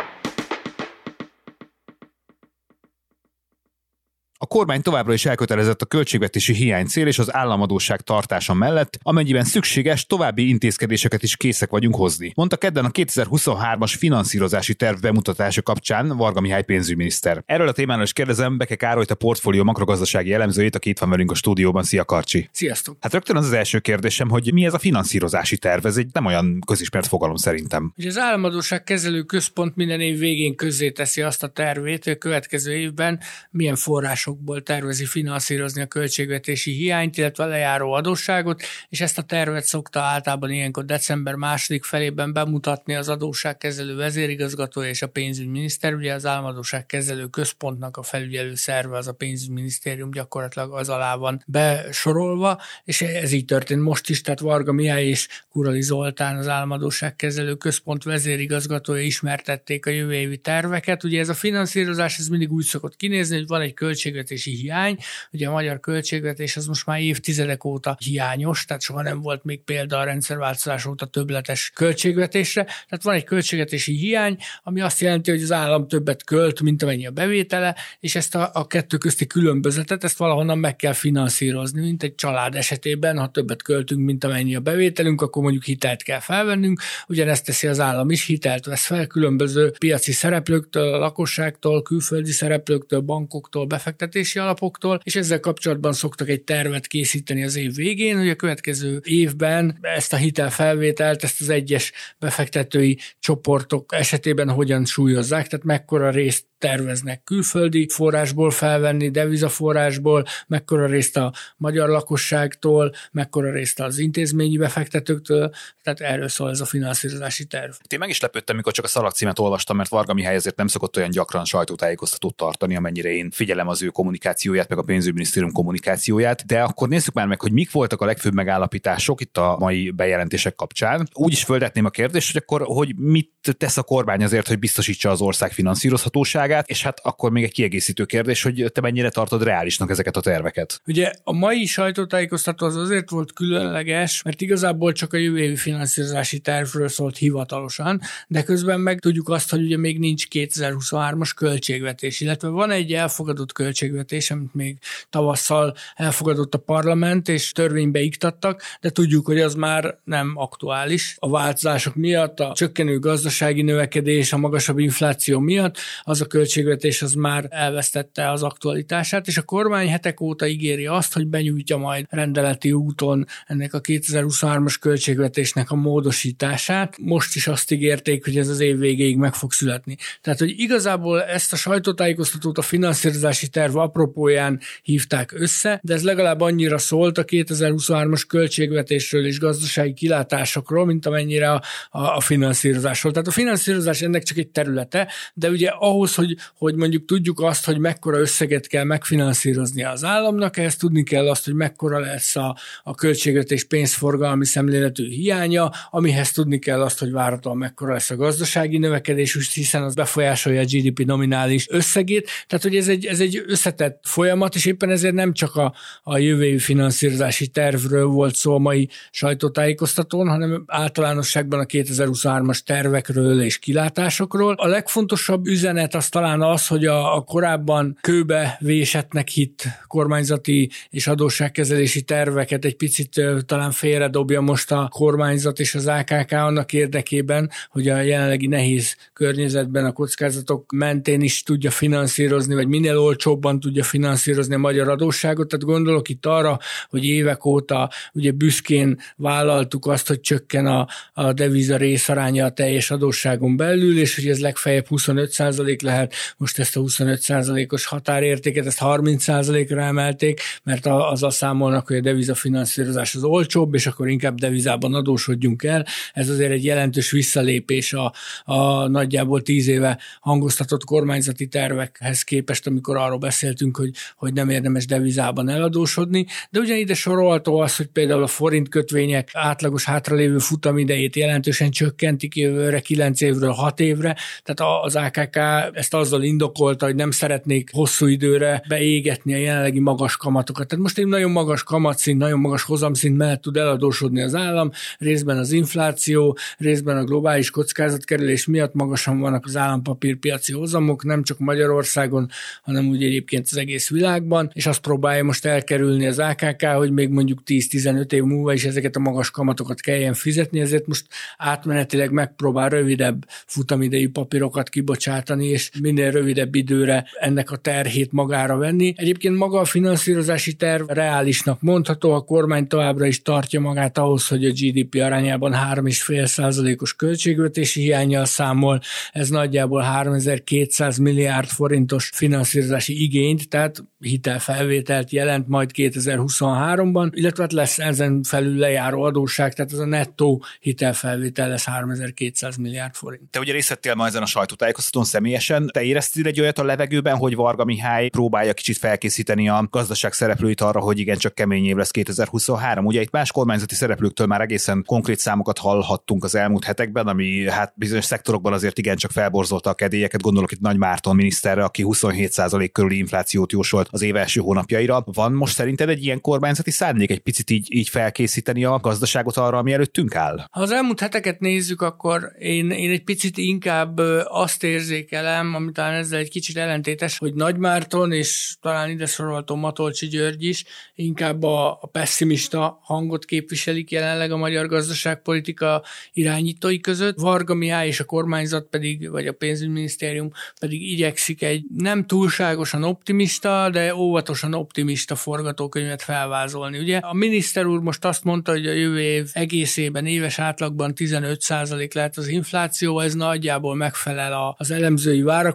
A 4.40 4.46
kormány 4.46 4.82
továbbra 4.82 5.14
is 5.14 5.26
elkötelezett 5.26 5.82
a 5.82 5.86
költségvetési 5.86 6.54
hiány 6.54 6.86
cél 6.86 7.08
és 7.08 7.20
az 7.20 7.34
államadóság 7.34 8.02
tartása 8.02 8.54
mellett, 8.54 9.00
amennyiben 9.02 9.44
szükséges, 9.44 10.06
további 10.06 10.48
intézkedéseket 10.48 11.24
is 11.24 11.38
készek 11.38 11.70
vagyunk 11.70 11.96
hozni. 11.96 12.32
Mondta 12.36 12.58
kedden 12.58 12.86
a 12.86 12.90
2023-as 12.90 13.94
finanszírozási 13.98 14.76
terv 14.76 15.00
bemutatása 15.00 15.62
kapcsán 15.62 16.08
Varga 16.08 16.42
Mihály 16.42 16.64
pénzügyminiszter. 16.64 17.44
Erről 17.46 17.68
a 17.68 17.72
témáról 17.72 18.04
is 18.04 18.14
kérdezem 18.14 18.58
Beke 18.58 18.76
Károlyt, 18.76 19.12
a 19.12 19.16
portfólió 19.16 19.64
makrogazdasági 19.64 20.34
elemzőjét, 20.34 20.76
aki 20.76 20.90
itt 20.90 21.00
van 21.00 21.10
velünk 21.10 21.32
a 21.32 21.36
stúdióban. 21.36 21.84
Szia 21.84 22.06
Karcsi! 22.06 22.50
Sziasztok! 22.52 22.98
Hát 23.00 23.14
rögtön 23.14 23.36
az 23.36 23.46
az 23.46 23.54
első 23.54 23.80
kérdésem, 23.80 24.30
hogy 24.30 24.54
mi 24.54 24.66
ez 24.66 24.74
a 24.74 24.80
finanszírozási 24.80 25.58
terv? 25.58 25.86
Ez 25.86 25.98
egy 25.98 26.08
nem 26.14 26.26
olyan 26.26 26.60
közismert 26.66 27.08
fogalom 27.08 27.36
szerintem. 27.36 27.94
Ugye 27.98 28.08
az 28.08 28.18
államadóság 28.18 28.84
kezelő 28.84 29.22
központ 29.22 29.76
minden 29.76 30.02
év 30.02 30.20
végén 30.20 30.56
teszi 30.94 31.22
azt 31.22 31.44
a 31.44 31.48
tervét, 31.48 32.04
hogy 32.04 32.14
a 32.14 32.18
következő 32.18 32.76
évben 32.76 33.20
milyen 33.52 33.76
forrás 33.76 34.27
forrásokból 34.28 34.62
tervezi 34.62 35.06
finanszírozni 35.06 35.82
a 35.82 35.86
költségvetési 35.86 36.72
hiányt, 36.72 37.18
illetve 37.18 37.46
lejáró 37.46 37.92
adósságot, 37.92 38.62
és 38.90 39.02
ezt 39.02 39.18
a 39.18 39.22
tervet 39.22 39.64
szokta 39.64 40.00
általában 40.00 40.52
ilyenkor 40.52 40.86
december 40.86 41.36
második 41.36 41.84
felében 41.84 42.34
bemutatni 42.34 42.96
az 42.96 43.10
adósságkezelő 43.10 43.96
vezérigazgató 43.96 44.84
és 44.84 45.02
a 45.02 45.08
pénzügyminiszter. 45.08 45.94
Ugye 45.94 46.14
az 46.14 46.26
államadóságkezelő 46.26 47.28
központnak 47.28 47.98
a 47.98 48.04
felügyelő 48.04 48.56
szerve 48.56 48.98
az 48.98 49.08
a 49.08 49.14
pénzügyminisztérium 49.14 50.12
gyakorlatilag 50.12 50.74
az 50.74 50.90
alá 50.90 51.16
van 51.16 51.44
besorolva, 51.46 52.62
és 52.84 53.02
ez 53.02 53.32
így 53.32 53.46
történt 53.46 53.82
most 53.82 54.10
is, 54.10 54.22
tehát 54.22 54.40
Varga 54.40 54.72
Mihály 54.72 55.06
és 55.08 55.28
Kurali 55.50 55.82
Zoltán 55.82 56.38
az 56.38 56.48
államadóságkezelő 56.48 57.56
központ 57.56 58.04
vezérigazgatója 58.04 59.02
ismertették 59.02 59.86
a 59.86 59.90
jövő 59.90 60.14
évi 60.14 60.38
terveket. 60.38 61.04
Ugye 61.04 61.20
ez 61.20 61.30
a 61.30 61.34
finanszírozás 61.34 62.18
ez 62.18 62.28
mindig 62.28 62.52
úgy 62.52 62.66
szokott 62.66 62.96
kinézni, 62.96 63.36
hogy 63.36 63.48
van 63.48 63.62
egy 63.62 63.74
költség 63.74 64.17
költségvetési 64.18 64.52
hiány. 64.52 64.98
Ugye 65.32 65.48
a 65.48 65.52
magyar 65.52 65.80
költségvetés 65.80 66.56
az 66.56 66.66
most 66.66 66.86
már 66.86 67.02
évtizedek 67.02 67.64
óta 67.64 67.98
hiányos, 68.00 68.66
tehát 68.66 68.82
soha 68.82 69.02
nem 69.02 69.22
volt 69.22 69.44
még 69.44 69.64
példa 69.64 69.98
a 69.98 70.04
rendszerváltozás 70.04 70.86
óta 70.86 71.06
többletes 71.06 71.72
költségvetésre. 71.76 72.64
Tehát 72.64 73.04
van 73.04 73.16
egy 73.16 73.24
költségvetési 73.24 73.94
hiány, 73.94 74.38
ami 74.64 74.82
azt 74.82 75.00
jelenti, 75.00 75.32
hogy 75.32 75.42
az 75.42 75.52
állam 75.52 75.88
többet 75.88 76.24
költ, 76.24 76.62
mint 76.62 76.84
amennyi 76.84 77.08
a 77.08 77.12
bevétele, 77.12 77.76
és 78.00 78.16
ezt 78.16 78.36
a, 78.36 78.50
a 78.54 78.68
kettő 78.68 78.98
közti 78.98 79.28
különbözetet, 79.28 80.04
ezt 80.04 80.18
valahonnan 80.18 80.58
meg 80.58 80.76
kell 80.76 80.94
finanszírozni, 80.94 81.82
mint 81.82 82.04
egy 82.04 82.16
család 82.16 82.56
esetében, 82.56 83.18
ha 83.18 83.28
többet 83.28 83.62
költünk, 83.62 84.06
mint 84.06 84.24
amennyi 84.24 84.56
a 84.56 84.60
bevételünk, 84.60 85.22
akkor 85.22 85.42
mondjuk 85.42 85.64
hitelt 85.64 86.04
kell 86.04 86.20
felvennünk, 86.20 86.82
ugyanezt 87.08 87.46
teszi 87.46 87.68
az 87.68 87.80
állam 87.80 88.10
is, 88.10 88.26
hitelt 88.26 88.66
vesz 88.66 88.86
fel 88.86 89.08
különböző 89.08 89.72
piaci 89.78 90.12
szereplőktől, 90.12 90.94
a 90.94 90.98
lakosságtól, 90.98 91.82
külföldi 91.82 92.32
szereplőktől, 92.32 93.00
bankoktól, 93.00 93.66
befektetőktől, 93.66 94.07
befektetési 94.08 94.40
alapoktól, 94.40 95.00
és 95.04 95.16
ezzel 95.16 95.40
kapcsolatban 95.40 95.94
szoktak 95.94 96.30
egy 96.30 96.42
tervet 96.42 96.88
készíteni 96.88 97.44
az 97.44 97.56
év 97.56 97.76
végén, 97.76 98.18
hogy 98.18 98.30
a 98.30 98.36
következő 98.36 99.02
évben 99.04 99.78
ezt 99.82 100.14
a 100.14 100.18
hitelfelvételt, 100.18 101.24
ezt 101.24 101.42
az 101.42 101.50
egyes 101.50 101.92
befektetői 102.20 103.00
csoportok 103.20 103.94
esetében 103.94 104.50
hogyan 104.50 104.86
súlyozzák, 104.86 105.48
tehát 105.48 105.66
mekkora 105.66 106.10
részt 106.10 106.46
terveznek 106.58 107.24
külföldi 107.24 107.88
forrásból 107.90 108.52
felvenni, 108.52 109.10
devizaforrásból, 109.10 110.26
mekkora 110.48 110.86
részt 110.86 111.18
a 111.18 111.34
magyar 111.58 111.90
lakosságtól, 111.90 112.92
mekkora 113.12 113.52
részt 113.52 113.80
az 113.80 113.98
intézményi 113.98 114.58
befektetőktől, 114.58 115.52
tehát 115.84 116.00
erről 116.00 116.28
szól 116.28 116.50
ez 116.50 116.60
a 116.60 116.66
finanszírozási 116.66 117.46
terv. 117.46 117.72
Én 117.90 118.00
meg 118.00 118.10
is 118.10 118.22
lepődtem, 118.22 118.56
mikor 118.56 118.74
csak 118.74 118.86
a 118.86 118.88
szalagcímet 118.88 119.40
olvastam, 119.40 119.78
mert 119.78 119.90
Varga 119.90 120.14
Mihály 120.14 120.36
ezért 120.36 120.56
nem 120.56 120.68
szokott 120.68 120.98
olyan 120.98 121.10
gyakran 121.10 121.46
sajtótájékoztatót 121.46 122.36
tartani, 122.36 122.76
amennyire 122.76 123.10
én 123.10 123.32
figyelem 123.32 123.68
az 123.68 123.82
ő 123.82 123.88
kommunikációját, 123.88 124.70
meg 124.70 124.78
a 124.78 124.82
pénzügyminisztérium 124.82 125.52
kommunikációját, 125.52 126.46
de 126.46 126.62
akkor 126.62 126.88
nézzük 126.88 127.14
már 127.14 127.28
meg, 127.28 127.42
hogy 127.42 127.52
mik 127.52 127.72
voltak 127.72 128.02
a 128.02 128.06
legfőbb 128.06 128.34
megállapítások 128.34 129.22
itt 129.22 129.38
a 129.38 129.56
mai 129.60 129.92
bejelentések 129.92 130.56
kapcsán. 130.56 131.08
Úgy 131.14 131.32
is 131.32 131.44
földetném 131.44 131.86
a 131.86 131.90
kérdést, 131.90 132.32
hogy 132.32 132.42
akkor 132.46 132.62
hogy 132.66 132.96
mit 132.96 133.32
tesz 133.58 133.78
a 133.78 133.84
kormány 133.84 134.24
azért, 134.24 134.48
hogy 134.48 134.60
biztosítsa 134.60 135.10
az 135.10 135.22
ország 135.22 135.52
finanszírozhatóságát, 135.52 136.47
és 136.66 136.84
hát 136.84 137.00
akkor 137.04 137.32
még 137.32 137.44
egy 137.44 137.52
kiegészítő 137.52 138.06
kérdés, 138.06 138.44
hogy 138.44 138.66
te 138.74 138.82
mennyire 138.82 139.10
tartod 139.10 139.44
reálisnak 139.44 139.90
ezeket 139.90 140.16
a 140.16 140.22
terveket. 140.22 140.82
Ugye 140.86 141.12
a 141.24 141.34
mai 141.34 141.66
sajtótájékoztató 141.66 142.66
az 142.66 142.76
azért 142.76 143.10
volt 143.10 143.34
különleges, 143.34 144.22
mert 144.22 144.42
igazából 144.42 144.92
csak 144.92 145.14
a 145.14 145.18
jövő 145.18 145.40
évi 145.40 145.56
finanszírozási 145.56 146.40
tervről 146.40 146.88
szólt 146.88 147.18
hivatalosan, 147.18 148.02
de 148.28 148.44
közben 148.44 148.80
meg 148.80 149.00
tudjuk 149.00 149.30
azt, 149.30 149.50
hogy 149.50 149.62
ugye 149.62 149.78
még 149.78 150.00
nincs 150.00 150.26
2023-as 150.32 151.32
költségvetés, 151.36 152.20
illetve 152.20 152.48
van 152.48 152.72
egy 152.72 152.94
elfogadott 152.94 153.52
költségvetés, 153.52 154.32
amit 154.32 154.54
még 154.54 154.78
tavasszal 155.10 155.76
elfogadott 155.96 156.54
a 156.54 156.58
parlament, 156.58 157.30
és 157.30 157.52
törvénybe 157.52 158.00
iktattak, 158.00 158.62
de 158.82 158.90
tudjuk, 158.90 159.26
hogy 159.26 159.40
az 159.40 159.54
már 159.54 159.98
nem 160.04 160.34
aktuális. 160.36 161.16
A 161.20 161.30
változások 161.30 161.96
miatt, 161.96 162.40
a 162.40 162.52
csökkenő 162.56 163.00
gazdasági 163.00 163.62
növekedés, 163.62 164.34
a 164.34 164.38
magasabb 164.38 164.80
infláció 164.80 165.40
miatt 165.40 165.78
az 166.04 166.22
a 166.22 166.26
költségvetés 166.38 167.02
az 167.02 167.14
már 167.14 167.48
elvesztette 167.50 168.32
az 168.32 168.44
aktualitását, 168.44 169.28
és 169.28 169.38
a 169.38 169.42
kormány 169.42 169.90
hetek 169.90 170.22
óta 170.22 170.48
ígéri 170.48 170.86
azt, 170.86 171.14
hogy 171.14 171.28
benyújtja 171.28 171.78
majd 171.78 172.06
rendeleti 172.10 172.72
úton 172.72 173.26
ennek 173.46 173.74
a 173.74 173.82
2023-as 173.82 174.76
költségvetésnek 174.80 175.72
a 175.72 175.76
módosítását. 175.76 176.98
Most 176.98 177.36
is 177.36 177.48
azt 177.48 177.72
ígérték, 177.72 178.24
hogy 178.24 178.38
ez 178.38 178.48
az 178.48 178.60
év 178.60 178.78
végéig 178.78 179.18
meg 179.18 179.34
fog 179.34 179.52
születni. 179.52 179.98
Tehát, 180.22 180.40
hogy 180.40 180.60
igazából 180.60 181.24
ezt 181.24 181.54
a 181.54 181.56
sajtótájékoztatót 181.56 182.58
a 182.58 182.62
finanszírozási 182.62 183.48
terv 183.48 183.76
apropóján 183.76 184.60
hívták 184.82 185.32
össze, 185.32 185.80
de 185.84 185.94
ez 185.94 186.04
legalább 186.04 186.42
annyira 186.42 186.78
szólt 186.78 187.18
a 187.18 187.26
2023-as 187.26 188.24
költségvetésről 188.28 189.26
és 189.26 189.40
gazdasági 189.40 189.94
kilátásokról, 189.94 190.86
mint 190.86 191.06
amennyire 191.06 191.52
a, 191.52 191.62
a, 191.90 192.02
a 192.16 192.20
finanszírozásról. 192.20 193.12
Tehát 193.12 193.28
a 193.28 193.32
finanszírozás 193.32 194.02
ennek 194.02 194.24
csak 194.24 194.38
egy 194.38 194.50
területe, 194.50 195.08
de 195.34 195.50
ugye 195.50 195.70
ahhoz, 195.70 196.16
hogy 196.16 196.27
hogy, 196.28 196.38
hogy 196.58 196.76
mondjuk 196.76 197.06
tudjuk 197.06 197.42
azt, 197.42 197.66
hogy 197.66 197.80
mekkora 197.80 198.20
összeget 198.20 198.68
kell 198.68 198.84
megfinanszírozni 198.84 199.84
az 199.84 200.04
államnak, 200.04 200.58
ehhez 200.58 200.76
tudni 200.76 201.04
kell 201.04 201.30
azt, 201.30 201.46
hogy 201.46 201.54
mekkora 201.54 202.00
lesz 202.00 202.36
a, 202.36 202.58
a 202.84 202.96
költségvetés 202.96 203.64
pénzforgalmi 203.64 204.46
szemléletű 204.46 205.10
hiánya, 205.10 205.72
amihez 205.90 206.32
tudni 206.32 206.60
kell 206.60 206.82
azt, 206.82 207.00
hogy 207.00 207.12
várhatóan 207.12 207.58
mekkora 207.58 207.94
lesz 207.94 208.10
a 208.10 208.16
gazdasági 208.16 208.78
növekedés, 208.78 209.54
hiszen 209.54 209.84
az 209.84 209.94
befolyásolja 209.94 210.62
a 210.62 210.66
GDP 210.66 211.06
nominális 211.06 211.68
összegét. 211.70 212.30
Tehát, 212.48 212.64
hogy 212.64 212.76
ez 212.76 212.88
egy, 212.88 213.06
ez 213.06 213.20
egy 213.20 213.44
összetett 213.48 214.00
folyamat, 214.04 214.56
és 214.56 214.66
éppen 214.66 214.90
ezért 214.90 215.14
nem 215.14 215.34
csak 215.34 215.56
a, 215.56 215.74
a 216.04 216.18
jövő 216.18 216.58
finanszírozási 216.58 217.48
tervről 217.48 218.06
volt 218.06 218.36
szó 218.36 218.54
a 218.54 218.58
mai 218.58 218.90
sajtótájékoztatón, 219.12 220.28
hanem 220.28 220.64
általánosságban 220.68 221.60
a 221.60 221.66
2023-as 221.66 222.60
tervekről 222.60 223.42
és 223.42 223.60
kilátásokról. 223.60 224.54
A 224.54 224.68
legfontosabb 224.68 225.46
üzenet 225.48 225.96
az 225.96 226.10
talán 226.18 226.42
az, 226.42 226.68
hogy 226.68 226.86
a, 226.86 227.16
a 227.16 227.22
korábban 227.22 227.98
kőbe 228.02 228.58
vésetnek 228.60 229.28
hit 229.28 229.64
kormányzati 229.88 230.70
és 230.90 231.08
adósságkezelési 231.08 232.02
terveket 232.02 232.66
egy 232.66 232.76
picit 232.76 233.22
talán 233.46 233.72
félredobja 233.72 234.42
most 234.42 234.72
a 234.72 234.88
kormányzat 234.92 235.60
és 235.60 235.76
az 235.76 235.88
AKK 235.88 236.32
annak 236.32 236.74
érdekében, 236.74 237.50
hogy 237.70 237.88
a 237.88 238.02
jelenlegi 238.02 238.48
nehéz 238.48 238.96
környezetben 239.14 239.86
a 239.86 239.92
kockázatok 239.92 240.72
mentén 240.72 241.22
is 241.22 241.44
tudja 241.44 241.72
finanszírozni, 241.72 242.54
vagy 242.54 242.68
minél 242.68 242.98
olcsóbban 242.98 243.60
tudja 243.60 243.84
finanszírozni 243.84 244.54
a 244.54 244.58
magyar 244.58 244.90
adósságot. 244.90 245.48
Tehát 245.48 245.66
gondolok 245.66 246.10
itt 246.10 246.26
arra, 246.26 246.60
hogy 246.90 247.06
évek 247.06 247.46
óta 247.46 247.90
ugye 248.14 248.32
büszkén 248.32 249.00
vállaltuk 249.16 249.86
azt, 249.86 250.08
hogy 250.08 250.20
csökken 250.20 250.66
a, 250.66 250.88
a 251.14 251.34
deviza 251.34 251.78
részaránya 251.78 252.46
a 252.46 252.52
teljes 252.52 252.92
adósságon 252.92 253.58
belül, 253.58 254.00
és 254.00 254.16
hogy 254.16 254.28
ez 254.28 254.40
legfeljebb 254.40 254.86
25% 254.90 255.82
lehet. 255.82 256.07
Most 256.38 256.60
ezt 256.60 256.78
a 256.78 256.82
25%-os 256.82 257.86
határértéket, 257.86 258.66
ezt 258.66 258.80
30%-ra 258.82 259.82
emelték, 259.82 260.42
mert 260.64 260.86
azzal 260.86 261.32
számolnak, 261.32 261.88
hogy 261.88 261.96
a 261.96 262.02
deviza 262.02 262.36
finanszírozás 262.36 263.16
az 263.16 263.24
olcsóbb, 263.24 263.74
és 263.74 263.88
akkor 263.88 264.10
inkább 264.10 264.40
devizában 264.40 264.94
adósodjunk 264.94 265.64
el. 265.64 265.86
Ez 266.14 266.30
azért 266.30 266.52
egy 266.52 266.66
jelentős 266.66 267.12
visszalépés 267.12 267.94
a, 267.94 268.14
a 268.44 268.88
nagyjából 268.88 269.42
tíz 269.42 269.68
éve 269.68 270.00
hangoztatott 270.20 270.84
kormányzati 270.84 271.48
tervekhez 271.48 272.22
képest, 272.22 272.68
amikor 272.68 272.98
arról 272.98 273.18
beszéltünk, 273.18 273.78
hogy, 273.78 273.92
hogy 274.16 274.34
nem 274.34 274.50
érdemes 274.50 274.86
devizában 274.86 275.50
eladósodni. 275.50 276.26
De 276.50 276.60
ugyanide 276.60 276.94
sorolható 276.94 277.60
az, 277.60 277.76
hogy 277.76 277.88
például 277.88 278.24
a 278.24 278.28
forint 278.28 278.70
kötvények 278.70 279.30
átlagos 279.34 279.84
hátralévő 279.84 280.38
futamidejét 280.38 281.16
jelentősen 281.16 281.72
csökkentik 281.72 282.36
jövőre 282.36 282.80
9 282.80 283.22
évről 283.22 283.52
6 283.52 283.80
évre. 283.80 284.16
Tehát 284.44 284.84
az 284.84 284.96
AKK 284.96 285.36
ezt 285.74 285.94
azzal 285.98 286.24
indokolta, 286.24 286.86
hogy 286.86 286.96
nem 286.96 287.12
szeretnék 287.12 287.70
hosszú 287.74 288.06
időre 288.06 288.64
beégetni 288.68 289.34
a 289.34 289.38
jelenlegi 289.38 289.80
magas 289.80 290.18
kamatokat. 290.18 290.68
Tehát 290.68 290.84
most 290.84 290.98
egy 290.98 291.08
nagyon 291.08 291.32
magas 291.32 291.64
kamatszint, 291.64 292.20
nagyon 292.20 292.40
magas 292.40 292.64
hozamszint 292.64 293.18
mellett 293.18 293.42
tud 293.42 293.58
eladósodni 293.58 294.22
az 294.22 294.36
állam, 294.36 294.72
részben 294.98 295.38
az 295.38 295.52
infláció, 295.52 296.38
részben 296.58 296.98
a 296.98 297.04
globális 297.04 297.50
kockázatkerülés 297.50 298.46
miatt 298.46 298.74
magasan 298.74 299.20
vannak 299.20 299.46
az 299.46 299.56
állampapírpiaci 299.56 300.54
hozamok, 300.54 301.04
nem 301.04 301.24
csak 301.24 301.40
Magyarországon, 301.40 302.30
hanem 302.62 302.88
úgy 302.88 303.04
egyébként 303.04 303.48
az 303.52 303.58
egész 303.58 303.90
világban, 303.90 304.50
és 304.54 304.66
azt 304.66 304.82
próbálja 304.82 305.24
most 305.24 305.46
elkerülni 305.46 306.08
az 306.08 306.20
AKK, 306.20 306.64
hogy 306.66 306.92
még 306.92 307.10
mondjuk 307.10 307.42
10-15 307.46 308.12
év 308.12 308.24
múlva 308.24 308.54
is 308.54 308.64
ezeket 308.64 308.96
a 308.96 309.00
magas 309.00 309.32
kamatokat 309.32 309.80
kelljen 309.80 310.14
fizetni, 310.14 310.60
ezért 310.60 310.88
most 310.88 311.06
átmenetileg 311.38 312.12
megpróbál 312.12 312.70
rövidebb 312.70 313.26
futamidejű 313.46 314.10
papírokat 314.10 314.70
kibocsátani, 314.70 315.46
és 315.46 315.70
minél 315.88 316.12
rövidebb 316.12 316.56
időre 316.56 317.06
ennek 317.20 317.52
a 317.52 317.56
terhét 317.56 318.12
magára 318.12 318.58
venni. 318.58 318.94
Egyébként 318.96 319.38
maga 319.38 319.60
a 319.60 319.66
finanszírozási 319.66 320.54
terv 320.54 320.90
reálisnak 320.90 321.62
mondható, 321.62 322.12
a 322.14 322.22
kormány 322.22 322.68
továbbra 322.68 323.06
is 323.06 323.22
tartja 323.22 323.60
magát 323.60 323.98
ahhoz, 323.98 324.28
hogy 324.28 324.46
a 324.46 324.52
GDP 324.52 324.96
arányában 325.02 325.54
3,5%-os 325.54 326.94
költségvetési 326.96 327.82
hiányjal 327.82 328.26
számol, 328.26 328.80
ez 329.12 329.30
nagyjából 329.30 329.82
3200 329.82 330.98
milliárd 330.98 331.48
forintos 331.48 332.10
finanszírozási 332.14 333.04
igényt, 333.04 333.50
tehát 333.50 333.84
hitelfelvételt 334.00 335.12
jelent 335.12 335.48
majd 335.48 335.70
2023-ban, 335.74 337.10
illetve 337.12 337.42
hát 337.44 337.54
lesz 337.54 337.80
ezen 337.80 338.24
felül 338.24 338.58
lejáró 338.58 339.04
adósság, 339.04 339.54
tehát 339.54 339.72
ez 339.72 339.80
a 339.80 339.86
nettó 339.86 340.44
hitelfelvétel 340.60 341.50
lesz 341.50 341.66
3200 341.66 342.56
milliárd 342.56 342.94
forint. 342.94 343.32
Te 343.32 343.40
ugye 343.40 343.52
részt 343.52 343.70
vettél 343.70 343.96
ma 343.96 344.06
ezen 344.06 344.22
a 344.22 344.26
sajtótájékoztatón 344.26 345.04
személyesen. 345.04 345.67
Te 345.72 345.84
éreztél 345.84 346.26
egy 346.26 346.42
olyat 346.42 346.60
a 346.60 346.64
levegőben, 346.64 347.16
hogy 347.16 347.36
Varga 347.36 347.66
Mihály 347.66 348.10
próbálja 348.10 348.54
kicsit 348.54 348.78
felkészíteni 348.78 349.50
a 349.50 349.68
gazdaság 349.70 350.14
szereplőit 350.14 350.62
arra, 350.62 350.80
hogy 350.80 351.00
igen, 351.00 351.18
csak 351.18 351.36
kemény 351.36 351.66
év 351.66 351.76
lesz 351.76 351.92
2023. 351.92 352.86
Ugye 352.86 353.02
itt 353.02 353.12
más 353.12 353.32
kormányzati 353.32 353.76
szereplőktől 353.76 354.28
már 354.28 354.42
egészen 354.42 354.84
konkrét 354.86 355.20
számokat 355.20 355.58
hallhattunk 355.58 356.24
az 356.24 356.36
elmúlt 356.36 356.64
hetekben, 356.64 357.08
ami 357.08 357.50
hát 357.50 357.74
bizonyos 357.76 358.06
szektorokban 358.06 358.54
azért 358.54 358.78
igen 358.78 358.96
csak 358.96 359.12
felborzolta 359.12 359.70
a 359.70 359.74
kedélyeket. 359.74 360.22
Gondolok 360.22 360.52
itt 360.52 360.60
Nagy 360.60 360.78
Márton 360.78 361.16
miniszterre, 361.16 361.64
aki 361.64 361.84
27% 361.86 362.70
körüli 362.72 362.98
inflációt 362.98 363.52
jósolt 363.52 363.88
az 363.92 364.02
év 364.02 364.16
első 364.16 364.42
hónapjaira. 364.42 365.04
Van 365.06 365.32
most 365.32 365.56
szerinted 365.56 365.90
egy 365.90 366.04
ilyen 366.04 366.22
kormányzati 366.22 366.72
szándék 366.72 367.12
egy 367.12 367.20
picit 367.20 367.50
így, 367.50 367.68
így 367.70 367.90
felkészíteni 367.90 368.66
a 368.66 368.80
gazdaságot 368.80 369.38
arra, 369.38 369.58
ami 369.58 369.74
előttünk 369.74 370.16
áll? 370.16 370.46
Ha 370.52 370.62
az 370.62 370.72
elmúlt 370.72 371.00
heteket 371.00 371.40
nézzük, 371.40 371.82
akkor 371.82 372.32
én, 372.40 372.72
én 372.72 372.92
egy 372.92 373.04
picit 373.04 373.38
inkább 373.38 373.98
azt 374.24 374.64
érzékelem, 374.64 375.57
ami 375.58 375.72
talán 375.72 375.94
ezzel 375.94 376.20
egy 376.20 376.30
kicsit 376.30 376.58
ellentétes, 376.58 377.18
hogy 377.18 377.34
Nagy 377.34 377.58
Márton 377.58 378.12
és 378.12 378.56
talán 378.62 378.90
ide 378.90 379.06
sorolható 379.06 379.56
Matolcsi 379.56 380.08
György 380.08 380.44
is 380.44 380.64
inkább 380.96 381.44
a, 381.44 381.72
a 381.82 381.88
pessimista 381.88 382.80
hangot 382.82 383.26
képviselik 383.26 383.92
jelenleg 383.92 384.32
a 384.32 384.38
magyar 384.38 384.68
gazdaságpolitika 384.68 385.84
irányítói 386.14 386.80
között. 386.80 387.20
Varga 387.20 387.54
Mihály 387.54 387.88
és 387.88 388.00
a 388.00 388.04
kormányzat 388.04 388.68
pedig, 388.70 389.10
vagy 389.10 389.28
a 389.28 389.32
pénzügyminisztérium 389.32 390.32
pedig 390.60 390.92
igyekszik 390.92 391.42
egy 391.42 391.64
nem 391.78 392.06
túlságosan 392.06 392.84
optimista, 392.84 393.70
de 393.70 393.96
óvatosan 393.96 394.54
optimista 394.54 395.16
forgatókönyvet 395.16 396.02
felvázolni. 396.02 396.80
Ugye 396.80 396.98
a 396.98 397.14
miniszter 397.14 397.66
úr 397.66 397.80
most 397.80 398.06
azt 398.06 398.24
mondta, 398.24 398.52
hogy 398.52 398.68
a 398.68 398.72
jövő 398.72 399.02
év 399.02 399.30
egészében 399.34 400.06
éves 400.06 400.40
átlagban 400.40 400.94
15% 400.96 401.94
lehet 401.94 402.18
az 402.18 402.28
infláció, 402.28 403.00
ez 403.00 403.14
nagyjából 403.14 403.76
megfelel 403.76 404.56
az 404.58 404.72
elemzői 404.72 405.22
várakozásoknak. 405.22 405.47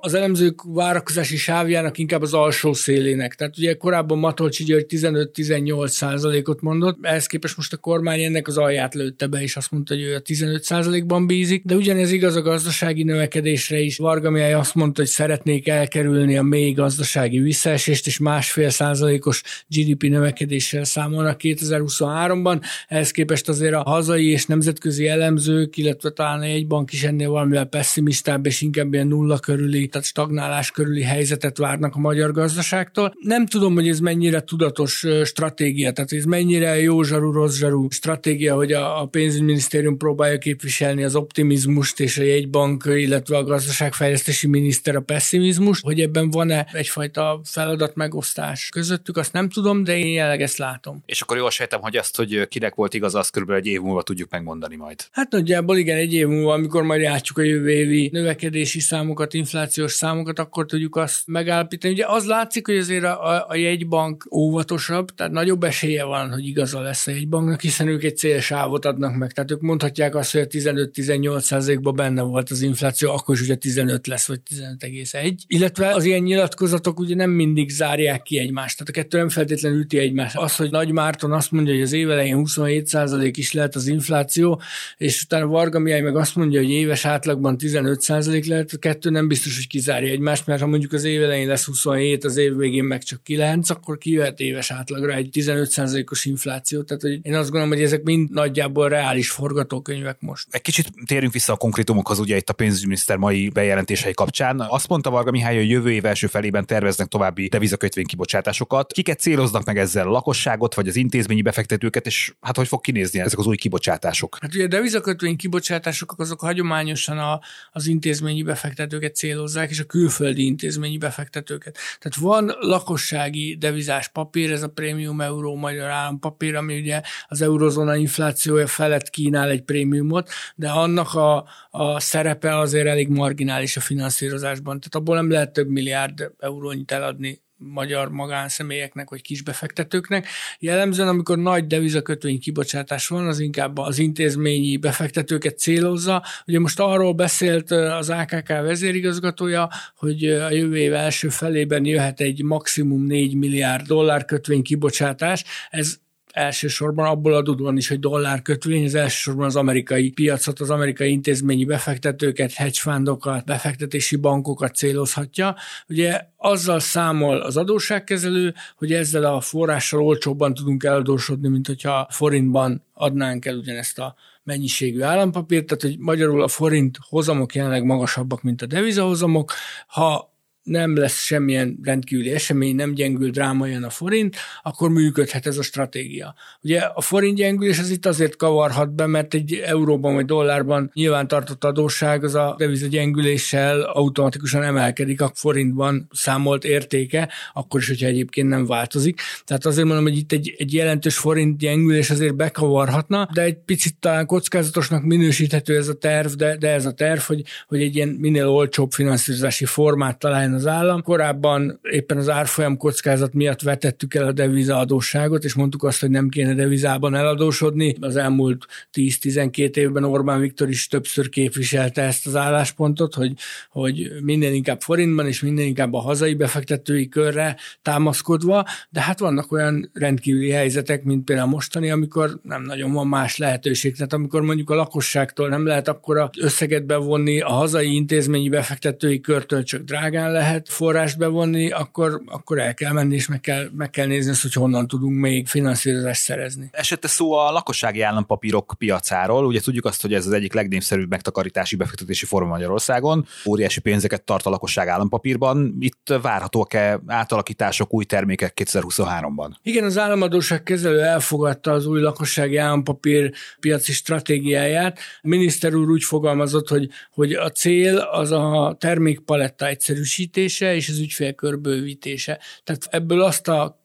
Az 0.00 0.14
elemzők 0.14 0.60
várakozási 0.64 1.36
sávjának 1.36 1.98
inkább 1.98 2.22
az 2.22 2.34
alsó 2.34 2.72
szélének. 2.72 3.34
Tehát 3.34 3.58
ugye 3.58 3.74
korábban 3.74 4.18
Matolcsi 4.18 4.64
György 4.64 4.86
15-18%-ot 4.88 6.60
mondott, 6.60 6.98
ehhez 7.02 7.26
képest 7.26 7.56
most 7.56 7.72
a 7.72 7.76
kormány 7.76 8.22
ennek 8.22 8.48
az 8.48 8.58
alját 8.58 8.94
lőtte 8.94 9.26
be, 9.26 9.42
és 9.42 9.56
azt 9.56 9.70
mondta, 9.70 9.94
hogy 9.94 10.02
ő 10.02 10.14
a 10.14 10.22
15%-ban 10.22 11.26
bízik, 11.26 11.64
de 11.64 11.74
ugyanez 11.74 12.12
igaz 12.12 12.36
a 12.36 12.42
gazdasági 12.42 13.02
növekedésre 13.02 13.78
is. 13.78 13.96
Varga 13.96 14.30
Mihály 14.30 14.54
azt 14.54 14.74
mondta, 14.74 15.00
hogy 15.00 15.10
szeretnék 15.10 15.68
elkerülni 15.68 16.36
a 16.36 16.42
mély 16.42 16.72
gazdasági 16.72 17.38
visszaesést, 17.38 18.06
és 18.06 18.18
másfél 18.18 18.70
százalékos 18.70 19.42
GDP 19.68 20.02
növekedéssel 20.02 20.84
számolnak 20.84 21.40
2023-ban. 21.42 22.60
Ehhez 22.88 23.10
képest 23.10 23.48
azért 23.48 23.74
a 23.74 23.82
hazai 23.82 24.30
és 24.30 24.46
nemzetközi 24.46 25.06
elemzők, 25.06 25.76
illetve 25.76 26.10
talán 26.10 26.42
egy 26.42 26.66
bank 26.66 26.92
is 26.92 27.02
ennél 27.02 27.28
valamivel 27.28 27.64
pessimistább 27.64 28.46
és 28.46 28.60
inkább 28.60 28.92
ilyen 28.92 29.11
nulla 29.12 29.38
körüli, 29.38 29.88
tehát 29.88 30.06
stagnálás 30.06 30.70
körüli 30.70 31.02
helyzetet 31.02 31.58
várnak 31.58 31.94
a 31.94 31.98
magyar 31.98 32.32
gazdaságtól. 32.32 33.14
Nem 33.20 33.46
tudom, 33.46 33.74
hogy 33.74 33.88
ez 33.88 33.98
mennyire 33.98 34.40
tudatos 34.40 35.06
stratégia, 35.24 35.92
tehát 35.92 36.12
ez 36.12 36.24
mennyire 36.24 36.80
jó 36.80 37.02
zsarú, 37.02 37.32
rossz 37.32 37.56
zsarú 37.56 37.90
stratégia, 37.90 38.54
hogy 38.54 38.72
a, 38.72 39.00
a 39.02 39.06
pénzügyminisztérium 39.06 39.96
próbálja 39.96 40.38
képviselni 40.38 41.04
az 41.04 41.14
optimizmust 41.14 42.00
és 42.00 42.18
a 42.18 42.22
jegybank, 42.22 42.84
illetve 42.86 43.36
a 43.36 43.44
gazdaságfejlesztési 43.44 44.46
miniszter 44.46 44.96
a 44.96 45.00
pessimizmust, 45.00 45.84
hogy 45.84 46.00
ebben 46.00 46.30
van-e 46.30 46.66
egyfajta 46.72 47.40
feladat 47.44 47.94
megosztás 47.94 48.68
közöttük, 48.68 49.16
azt 49.16 49.32
nem 49.32 49.48
tudom, 49.48 49.84
de 49.84 49.98
én 49.98 50.12
jelenleg 50.12 50.42
ezt 50.42 50.56
látom. 50.56 51.02
És 51.06 51.20
akkor 51.20 51.36
jól 51.36 51.50
sejtem, 51.50 51.80
hogy 51.80 51.96
azt, 51.96 52.16
hogy 52.16 52.48
kinek 52.48 52.74
volt 52.74 52.94
igaz, 52.94 53.14
azt 53.14 53.30
körülbelül 53.30 53.62
egy 53.62 53.68
év 53.68 53.80
múlva 53.80 54.02
tudjuk 54.02 54.30
megmondani 54.30 54.76
majd. 54.76 55.00
Hát 55.10 55.30
nagyjából 55.30 55.76
igen, 55.76 55.96
egy 55.96 56.12
év 56.12 56.26
múlva, 56.26 56.52
amikor 56.52 56.82
majd 56.82 57.00
játszuk 57.00 57.38
a 57.38 57.42
jövő 57.42 57.70
évi 57.70 58.08
növekedési 58.12 58.80
számokat, 59.02 59.34
inflációs 59.34 59.92
számokat, 59.92 60.38
akkor 60.38 60.66
tudjuk 60.66 60.96
azt 60.96 61.22
megállapítani. 61.26 61.92
Ugye 61.92 62.04
az 62.06 62.26
látszik, 62.26 62.66
hogy 62.66 62.76
azért 62.76 63.04
a, 63.04 63.48
a, 63.48 63.56
jegybank 63.56 64.26
óvatosabb, 64.30 65.10
tehát 65.14 65.32
nagyobb 65.32 65.62
esélye 65.64 66.04
van, 66.04 66.30
hogy 66.30 66.46
igaza 66.46 66.80
lesz 66.80 67.06
a 67.06 67.10
jegybanknak, 67.10 67.60
hiszen 67.60 67.88
ők 67.88 68.02
egy 68.02 68.16
célsávot 68.16 68.84
adnak 68.84 69.16
meg. 69.16 69.32
Tehát 69.32 69.50
ők 69.50 69.60
mondhatják 69.60 70.14
azt, 70.14 70.32
hogy 70.32 70.40
a 70.40 70.46
15-18% 70.46 71.78
ban 71.82 71.94
benne 71.94 72.22
volt 72.22 72.50
az 72.50 72.62
infláció, 72.62 73.10
akkor 73.10 73.34
is 73.34 73.40
ugye 73.40 73.54
15 73.54 74.06
lesz, 74.06 74.26
vagy 74.26 74.40
15,1. 74.54 75.34
Illetve 75.46 75.88
az 75.94 76.04
ilyen 76.04 76.22
nyilatkozatok 76.22 77.00
ugye 77.00 77.14
nem 77.14 77.30
mindig 77.30 77.70
zárják 77.70 78.22
ki 78.22 78.38
egymást. 78.38 78.78
Tehát 78.78 78.88
a 78.88 79.00
kettő 79.00 79.18
nem 79.18 79.28
feltétlenül 79.28 79.80
üti 79.80 79.98
egymást. 79.98 80.36
Az, 80.36 80.56
hogy 80.56 80.70
Nagy 80.70 80.90
Márton 80.90 81.32
azt 81.32 81.50
mondja, 81.50 81.72
hogy 81.72 81.82
az 81.82 81.92
évelején 81.92 82.42
27% 82.44 83.32
is 83.36 83.52
lehet 83.52 83.74
az 83.74 83.86
infláció, 83.86 84.60
és 84.96 85.22
utána 85.22 85.46
Varga 85.46 85.78
Mihály 85.78 86.00
meg 86.00 86.16
azt 86.16 86.36
mondja, 86.36 86.60
hogy 86.60 86.70
éves 86.70 87.04
átlagban 87.04 87.56
15% 87.58 88.46
lehet, 88.46 88.72
a 88.72 88.78
kettő 88.92 89.10
nem 89.10 89.28
biztos, 89.28 89.56
hogy 89.56 89.66
kizárja 89.66 90.10
egymást, 90.10 90.46
mert 90.46 90.60
ha 90.60 90.66
mondjuk 90.66 90.92
az 90.92 91.04
év 91.04 91.22
elején 91.22 91.48
lesz 91.48 91.64
27, 91.64 92.24
az 92.24 92.36
év 92.36 92.56
végén 92.56 92.84
meg 92.84 93.02
csak 93.02 93.22
9, 93.22 93.70
akkor 93.70 93.98
kijöhet 93.98 94.40
éves 94.40 94.70
átlagra 94.70 95.12
egy 95.12 95.28
15%-os 95.32 96.24
infláció. 96.24 96.82
Tehát 96.82 97.02
hogy 97.02 97.18
én 97.22 97.34
azt 97.34 97.50
gondolom, 97.50 97.68
hogy 97.68 97.82
ezek 97.82 98.02
mind 98.02 98.30
nagyjából 98.30 98.88
reális 98.88 99.30
forgatókönyvek 99.30 100.16
most. 100.20 100.46
Egy 100.50 100.60
kicsit 100.60 100.88
térjünk 101.06 101.32
vissza 101.32 101.52
a 101.52 101.56
konkrétumokhoz, 101.56 102.18
ugye 102.18 102.36
itt 102.36 102.48
a 102.48 102.52
pénzügyminiszter 102.52 103.16
mai 103.16 103.48
bejelentései 103.48 104.12
kapcsán. 104.12 104.60
Azt 104.60 104.88
mondta 104.88 105.10
Varga 105.10 105.30
Mihály, 105.30 105.56
hogy 105.56 105.70
jövő 105.70 105.92
év 105.92 106.04
első 106.04 106.26
felében 106.26 106.66
terveznek 106.66 107.08
további 107.08 107.48
devizakötvény 107.48 108.06
kibocsátásokat. 108.06 108.92
Kiket 108.92 109.18
céloznak 109.18 109.64
meg 109.64 109.78
ezzel 109.78 110.06
a 110.06 110.10
lakosságot, 110.10 110.74
vagy 110.74 110.88
az 110.88 110.96
intézményi 110.96 111.42
befektetőket, 111.42 112.06
és 112.06 112.32
hát 112.40 112.56
hogy 112.56 112.68
fog 112.68 112.80
kinézni 112.80 113.20
ezek 113.20 113.38
az 113.38 113.46
új 113.46 113.56
kibocsátások? 113.56 114.38
Hát 114.40 114.54
ugye 114.54 114.64
a 114.64 114.68
devizakötvény 114.68 115.36
kibocsátások 115.36 116.14
azok 116.16 116.40
hagyományosan 116.40 117.18
a, 117.18 117.40
az 117.72 117.86
intézményi 117.86 118.42
befektetőket 118.82 119.14
célozzák, 119.14 119.70
és 119.70 119.80
a 119.80 119.84
külföldi 119.84 120.44
intézményi 120.44 120.98
befektetőket. 120.98 121.78
Tehát 121.98 122.18
van 122.18 122.56
lakossági 122.60 123.56
devizás 123.56 124.08
papír, 124.08 124.52
ez 124.52 124.62
a 124.62 124.68
prémium 124.68 125.20
euró 125.20 125.54
magyar 125.54 125.88
állampapír, 125.88 126.54
ami 126.54 126.78
ugye 126.78 127.00
az 127.26 127.42
eurozóna 127.42 127.96
inflációja 127.96 128.66
felett 128.66 129.10
kínál 129.10 129.50
egy 129.50 129.62
prémiumot, 129.62 130.30
de 130.56 130.68
annak 130.68 131.14
a, 131.14 131.44
a 131.70 132.00
szerepe 132.00 132.58
azért 132.58 132.86
elég 132.86 133.08
marginális 133.08 133.76
a 133.76 133.80
finanszírozásban. 133.80 134.80
Tehát 134.80 134.94
abból 134.94 135.14
nem 135.14 135.30
lehet 135.30 135.52
több 135.52 135.68
milliárd 135.68 136.30
eurónyit 136.38 136.90
eladni 136.90 137.40
magyar 137.64 138.10
magánszemélyeknek 138.10 139.10
vagy 139.10 139.22
kisbefektetőknek. 139.22 140.26
Jellemzően, 140.58 141.08
amikor 141.08 141.38
nagy 141.38 141.66
devizakötvény 141.66 142.40
kibocsátás 142.40 143.08
van, 143.08 143.26
az 143.26 143.38
inkább 143.38 143.78
az 143.78 143.98
intézményi 143.98 144.76
befektetőket 144.76 145.58
célozza. 145.58 146.24
Ugye 146.46 146.58
most 146.60 146.80
arról 146.80 147.12
beszélt 147.12 147.70
az 147.70 148.10
AKK 148.10 148.48
vezérigazgatója, 148.48 149.68
hogy 149.96 150.24
a 150.24 150.50
jövő 150.50 150.76
év 150.76 150.94
első 150.94 151.28
felében 151.28 151.84
jöhet 151.84 152.20
egy 152.20 152.42
maximum 152.42 153.06
4 153.06 153.34
milliárd 153.34 153.86
dollár 153.86 154.24
kötvény 154.24 154.62
kibocsátás. 154.62 155.44
Ez 155.70 156.00
elsősorban 156.32 157.06
abból 157.06 157.34
adódóan 157.34 157.76
is, 157.76 157.88
hogy 157.88 157.98
dollár 157.98 158.42
kötvény, 158.42 158.84
az 158.84 158.94
elsősorban 158.94 159.46
az 159.46 159.56
amerikai 159.56 160.10
piacot, 160.10 160.60
az 160.60 160.70
amerikai 160.70 161.10
intézményi 161.10 161.64
befektetőket, 161.64 162.52
hedgefundokat, 162.52 163.44
befektetési 163.44 164.16
bankokat 164.16 164.74
célozhatja. 164.74 165.56
Ugye 165.88 166.20
azzal 166.36 166.80
számol 166.80 167.40
az 167.40 167.56
adósságkezelő, 167.56 168.54
hogy 168.76 168.92
ezzel 168.92 169.24
a 169.24 169.40
forrással 169.40 170.02
olcsóbban 170.02 170.54
tudunk 170.54 170.84
eladósodni, 170.84 171.48
mint 171.48 171.66
hogyha 171.66 172.06
forintban 172.10 172.84
adnánk 172.94 173.44
el 173.44 173.56
ugyanezt 173.56 173.98
a 173.98 174.14
mennyiségű 174.44 175.02
állampapírt, 175.02 175.66
tehát 175.66 175.82
hogy 175.82 175.98
magyarul 175.98 176.42
a 176.42 176.48
forint 176.48 176.98
hozamok 177.08 177.54
jelenleg 177.54 177.84
magasabbak, 177.84 178.42
mint 178.42 178.62
a 178.62 178.66
devizahozamok. 178.66 179.52
Ha 179.86 180.31
nem 180.62 180.96
lesz 180.96 181.22
semmilyen 181.22 181.78
rendkívüli 181.82 182.30
esemény, 182.30 182.74
nem 182.74 182.94
gyengül 182.94 183.30
drámaian 183.30 183.82
a 183.82 183.90
forint, 183.90 184.36
akkor 184.62 184.90
működhet 184.90 185.46
ez 185.46 185.58
a 185.58 185.62
stratégia. 185.62 186.34
Ugye 186.62 186.80
a 186.80 187.00
forint 187.00 187.36
gyengülés 187.36 187.78
az 187.78 187.90
itt 187.90 188.06
azért 188.06 188.36
kavarhat 188.36 188.94
be, 188.94 189.06
mert 189.06 189.34
egy 189.34 189.54
euróban 189.54 190.14
vagy 190.14 190.24
dollárban 190.24 190.90
nyilván 190.94 191.28
tartott 191.28 191.64
adósság 191.64 192.24
az 192.24 192.34
a 192.34 192.54
deviza 192.58 192.86
gyengüléssel 192.86 193.80
automatikusan 193.80 194.62
emelkedik 194.62 195.20
a 195.20 195.32
forintban 195.34 196.08
számolt 196.10 196.64
értéke, 196.64 197.28
akkor 197.52 197.80
is, 197.80 197.88
hogyha 197.88 198.06
egyébként 198.06 198.48
nem 198.48 198.66
változik. 198.66 199.20
Tehát 199.44 199.66
azért 199.66 199.86
mondom, 199.86 200.04
hogy 200.04 200.16
itt 200.16 200.32
egy, 200.32 200.54
egy 200.58 200.74
jelentős 200.74 201.16
forint 201.16 201.58
gyengülés 201.58 202.10
azért 202.10 202.36
bekavarhatna, 202.36 203.28
de 203.32 203.42
egy 203.42 203.58
picit 203.58 203.96
talán 203.98 204.26
kockázatosnak 204.26 205.02
minősíthető 205.02 205.76
ez 205.76 205.88
a 205.88 205.94
terv, 205.94 206.32
de, 206.32 206.56
de 206.56 206.68
ez 206.68 206.86
a 206.86 206.92
terv, 206.92 207.20
hogy, 207.20 207.42
hogy 207.66 207.82
egy 207.82 207.96
ilyen 207.96 208.08
minél 208.08 208.48
olcsóbb 208.48 208.92
finanszírozási 208.92 209.64
formát 209.64 210.18
találjon 210.18 210.51
az 210.54 210.66
állam. 210.66 211.02
Korábban 211.02 211.80
éppen 211.82 212.16
az 212.16 212.28
árfolyam 212.28 212.76
kockázat 212.76 213.34
miatt 213.34 213.62
vetettük 213.62 214.14
el 214.14 214.26
a 214.26 214.32
devizaadósságot, 214.32 215.44
és 215.44 215.54
mondtuk 215.54 215.84
azt, 215.84 216.00
hogy 216.00 216.10
nem 216.10 216.28
kéne 216.28 216.54
devizában 216.54 217.14
eladósodni. 217.14 217.94
Az 218.00 218.16
elmúlt 218.16 218.66
10-12 218.92 219.76
évben 219.76 220.04
Orbán 220.04 220.40
Viktor 220.40 220.68
is 220.68 220.86
többször 220.86 221.28
képviselte 221.28 222.02
ezt 222.02 222.26
az 222.26 222.36
álláspontot, 222.36 223.14
hogy, 223.14 223.32
hogy 223.70 224.10
minden 224.22 224.52
inkább 224.52 224.80
forintban, 224.80 225.26
és 225.26 225.40
minden 225.40 225.64
inkább 225.64 225.94
a 225.94 226.00
hazai 226.00 226.34
befektetői 226.34 227.08
körre 227.08 227.56
támaszkodva, 227.82 228.64
de 228.90 229.00
hát 229.00 229.18
vannak 229.18 229.52
olyan 229.52 229.90
rendkívüli 229.92 230.50
helyzetek, 230.50 231.04
mint 231.04 231.24
például 231.24 231.48
mostani, 231.48 231.90
amikor 231.90 232.40
nem 232.42 232.62
nagyon 232.62 232.92
van 232.92 233.06
más 233.06 233.36
lehetőség. 233.36 233.96
Tehát 233.96 234.12
amikor 234.12 234.42
mondjuk 234.42 234.70
a 234.70 234.74
lakosságtól 234.74 235.48
nem 235.48 235.66
lehet 235.66 235.88
akkora 235.88 236.30
összeget 236.38 236.86
bevonni, 236.86 237.40
a 237.40 237.50
hazai 237.50 237.94
intézményi 237.94 238.48
befektetői 238.48 239.20
körtől 239.20 239.62
csak 239.62 239.80
drágán 239.80 240.32
lehet, 240.32 240.41
lehet 240.42 240.68
forrást 240.68 241.18
bevonni, 241.18 241.70
akkor, 241.70 242.22
akkor 242.26 242.58
el 242.58 242.74
kell 242.74 242.92
menni, 242.92 243.14
és 243.14 243.28
meg 243.28 243.40
kell, 243.40 243.68
meg 243.76 243.90
kell 243.90 244.06
nézni 244.06 244.30
azt, 244.30 244.42
hogy 244.42 244.52
honnan 244.52 244.86
tudunk 244.86 245.20
még 245.20 245.46
finanszírozást 245.46 246.20
szerezni. 246.22 246.68
Esette 246.72 247.08
szó 247.08 247.32
a 247.32 247.50
lakossági 247.50 248.00
állampapírok 248.00 248.74
piacáról. 248.78 249.46
Ugye 249.46 249.60
tudjuk 249.60 249.84
azt, 249.84 250.02
hogy 250.02 250.14
ez 250.14 250.26
az 250.26 250.32
egyik 250.32 250.52
legnépszerűbb 250.52 251.10
megtakarítási 251.10 251.76
befektetési 251.76 252.26
forma 252.26 252.48
Magyarországon. 252.48 253.26
Óriási 253.46 253.80
pénzeket 253.80 254.22
tart 254.22 254.46
a 254.46 254.50
lakosság 254.50 254.88
állampapírban. 254.88 255.76
Itt 255.80 256.14
várhatóak-e 256.22 257.00
átalakítások, 257.06 257.94
új 257.94 258.04
termékek 258.04 258.52
2023-ban? 258.64 259.50
Igen, 259.62 259.84
az 259.84 259.98
államadóság 259.98 260.62
kezelő 260.62 261.00
elfogadta 261.00 261.72
az 261.72 261.86
új 261.86 262.00
lakossági 262.00 262.56
állampapír 262.56 263.32
piaci 263.60 263.92
stratégiáját. 263.92 264.98
A 265.22 265.28
miniszter 265.28 265.74
úr 265.74 265.88
úgy 265.88 266.04
fogalmazott, 266.04 266.68
hogy, 266.68 266.88
hogy 267.10 267.32
a 267.32 267.50
cél 267.50 267.96
az 267.96 268.30
a 268.30 268.76
termékpaletta 268.78 269.66
egyszerűsít, 269.66 270.31
bővítése 270.32 270.74
és 270.74 270.88
az 270.88 270.98
ügyfélkör 270.98 271.58
bővítése. 271.58 272.38
Tehát 272.64 272.86
ebből 272.90 273.22
azt 273.22 273.48
a 273.48 273.80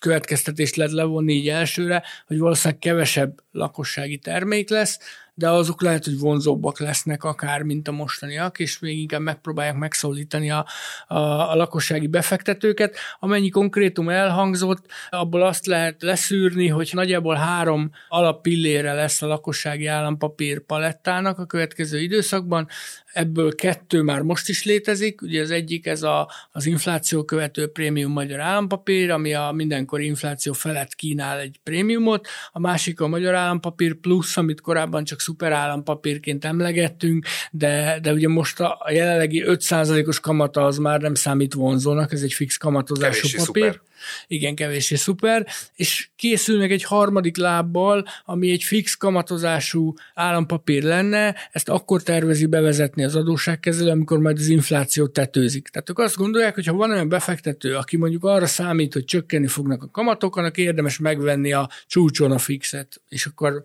következtetést 0.00 0.76
lehet 0.76 0.92
levonni 0.92 1.32
így 1.32 1.48
elsőre, 1.48 2.02
hogy 2.26 2.38
valószínűleg 2.38 2.78
kevesebb 2.78 3.40
lakossági 3.52 4.18
termék 4.18 4.68
lesz, 4.68 4.98
de 5.38 5.50
azok 5.50 5.82
lehet, 5.82 6.04
hogy 6.04 6.18
vonzóbbak 6.18 6.78
lesznek 6.78 7.24
akár, 7.24 7.62
mint 7.62 7.88
a 7.88 7.92
mostaniak, 7.92 8.58
és 8.58 8.78
még 8.78 8.98
inkább 8.98 9.20
megpróbálják 9.20 9.76
megszólítani 9.76 10.50
a, 10.50 10.66
a, 11.06 11.18
a 11.50 11.54
lakossági 11.54 12.06
befektetőket. 12.06 12.96
Amennyi 13.18 13.48
konkrétum 13.48 14.08
elhangzott, 14.08 14.86
abból 15.10 15.42
azt 15.42 15.66
lehet 15.66 16.02
leszűrni, 16.02 16.68
hogy 16.68 16.90
nagyjából 16.92 17.34
három 17.34 17.90
alappillére 18.08 18.92
lesz 18.92 19.22
a 19.22 19.26
lakossági 19.26 19.86
állampapír 19.86 20.60
palettának 20.60 21.38
a 21.38 21.46
következő 21.46 22.00
időszakban. 22.00 22.68
Ebből 23.12 23.54
kettő 23.54 24.02
már 24.02 24.22
most 24.22 24.48
is 24.48 24.64
létezik, 24.64 25.22
ugye 25.22 25.42
az 25.42 25.50
egyik 25.50 25.86
ez 25.86 26.02
a, 26.02 26.30
az 26.52 26.66
infláció 26.66 27.24
követő 27.24 27.72
prémium 27.72 28.12
magyar 28.12 28.40
állampapír, 28.40 29.10
ami 29.10 29.34
a 29.34 29.50
mindenkori 29.52 30.04
infláció 30.04 30.52
felett 30.52 30.94
kínál 30.94 31.38
egy 31.38 31.60
prémiumot, 31.62 32.28
a 32.52 32.58
másik 32.58 33.00
a 33.00 33.08
magyar 33.08 33.34
állampapír 33.34 33.94
plusz, 33.94 34.36
amit 34.36 34.60
korábban 34.60 35.04
csak 35.04 35.26
szuper 35.28 35.52
állampapírként 35.52 36.44
emlegettünk, 36.44 37.26
de, 37.50 37.98
de 38.02 38.12
ugye 38.12 38.28
most 38.28 38.60
a, 38.60 38.78
a 38.80 38.90
jelenlegi 38.90 39.42
5%-os 39.46 40.20
kamata 40.20 40.64
az 40.64 40.78
már 40.78 41.00
nem 41.00 41.14
számít 41.14 41.54
vonzónak, 41.54 42.12
ez 42.12 42.22
egy 42.22 42.32
fix 42.32 42.56
kamatozású 42.56 43.20
Kevéssé 43.20 43.36
papír. 43.36 43.64
szuper. 43.64 43.80
Igen, 44.26 44.54
kevéssé 44.54 44.94
szuper, 44.94 45.46
és 45.74 46.08
készülnek 46.16 46.70
egy 46.70 46.82
harmadik 46.82 47.36
lábbal, 47.36 48.04
ami 48.24 48.50
egy 48.50 48.62
fix 48.62 48.94
kamatozású 48.94 49.94
állampapír 50.14 50.82
lenne, 50.82 51.34
ezt 51.52 51.68
akkor 51.68 52.02
tervezi 52.02 52.46
bevezetni 52.46 53.04
az 53.04 53.16
adósságkezelő, 53.16 53.90
amikor 53.90 54.18
majd 54.18 54.38
az 54.38 54.46
infláció 54.46 55.06
tetőzik. 55.06 55.68
Tehát 55.68 55.90
ők 55.90 55.98
azt 55.98 56.16
gondolják, 56.16 56.54
hogy 56.54 56.66
ha 56.66 56.72
van 56.72 56.90
olyan 56.90 57.08
befektető, 57.08 57.74
aki 57.74 57.96
mondjuk 57.96 58.24
arra 58.24 58.46
számít, 58.46 58.92
hogy 58.92 59.04
csökkenni 59.04 59.46
fognak 59.46 59.82
a 59.82 59.90
kamatok, 59.90 60.36
annak 60.36 60.56
érdemes 60.56 60.98
megvenni 60.98 61.52
a 61.52 61.68
csúcson 61.86 62.30
a 62.30 62.38
fixet, 62.38 63.00
és 63.08 63.26
akkor 63.26 63.62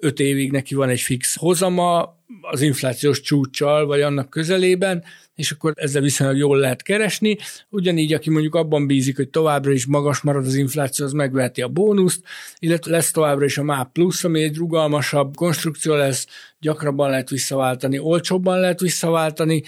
öt 0.00 0.20
évig 0.20 0.50
neki 0.50 0.74
van 0.74 0.88
egy 0.88 1.00
fix 1.00 1.36
hozama, 1.36 2.16
az 2.40 2.60
inflációs 2.60 3.20
csúccsal, 3.20 3.86
vagy 3.86 4.00
annak 4.00 4.30
közelében, 4.30 5.04
és 5.34 5.50
akkor 5.50 5.72
ezzel 5.76 6.02
viszonylag 6.02 6.36
jól 6.36 6.58
lehet 6.58 6.82
keresni. 6.82 7.38
Ugyanígy, 7.68 8.12
aki 8.12 8.30
mondjuk 8.30 8.54
abban 8.54 8.86
bízik, 8.86 9.16
hogy 9.16 9.28
továbbra 9.28 9.72
is 9.72 9.86
magas 9.86 10.20
marad 10.20 10.46
az 10.46 10.54
infláció, 10.54 11.04
az 11.04 11.12
megveheti 11.12 11.62
a 11.62 11.68
bónuszt, 11.68 12.22
illetve 12.58 12.90
lesz 12.90 13.10
továbbra 13.10 13.44
is 13.44 13.58
a 13.58 13.62
MÁP 13.62 13.92
plusz, 13.92 14.24
ami 14.24 14.42
egy 14.42 14.56
rugalmasabb 14.56 15.34
konstrukció 15.34 15.94
lesz, 15.94 16.26
gyakrabban 16.60 17.10
lehet 17.10 17.28
visszaváltani, 17.28 17.98
olcsóbban 17.98 18.60
lehet 18.60 18.80
visszaváltani, 18.80 19.62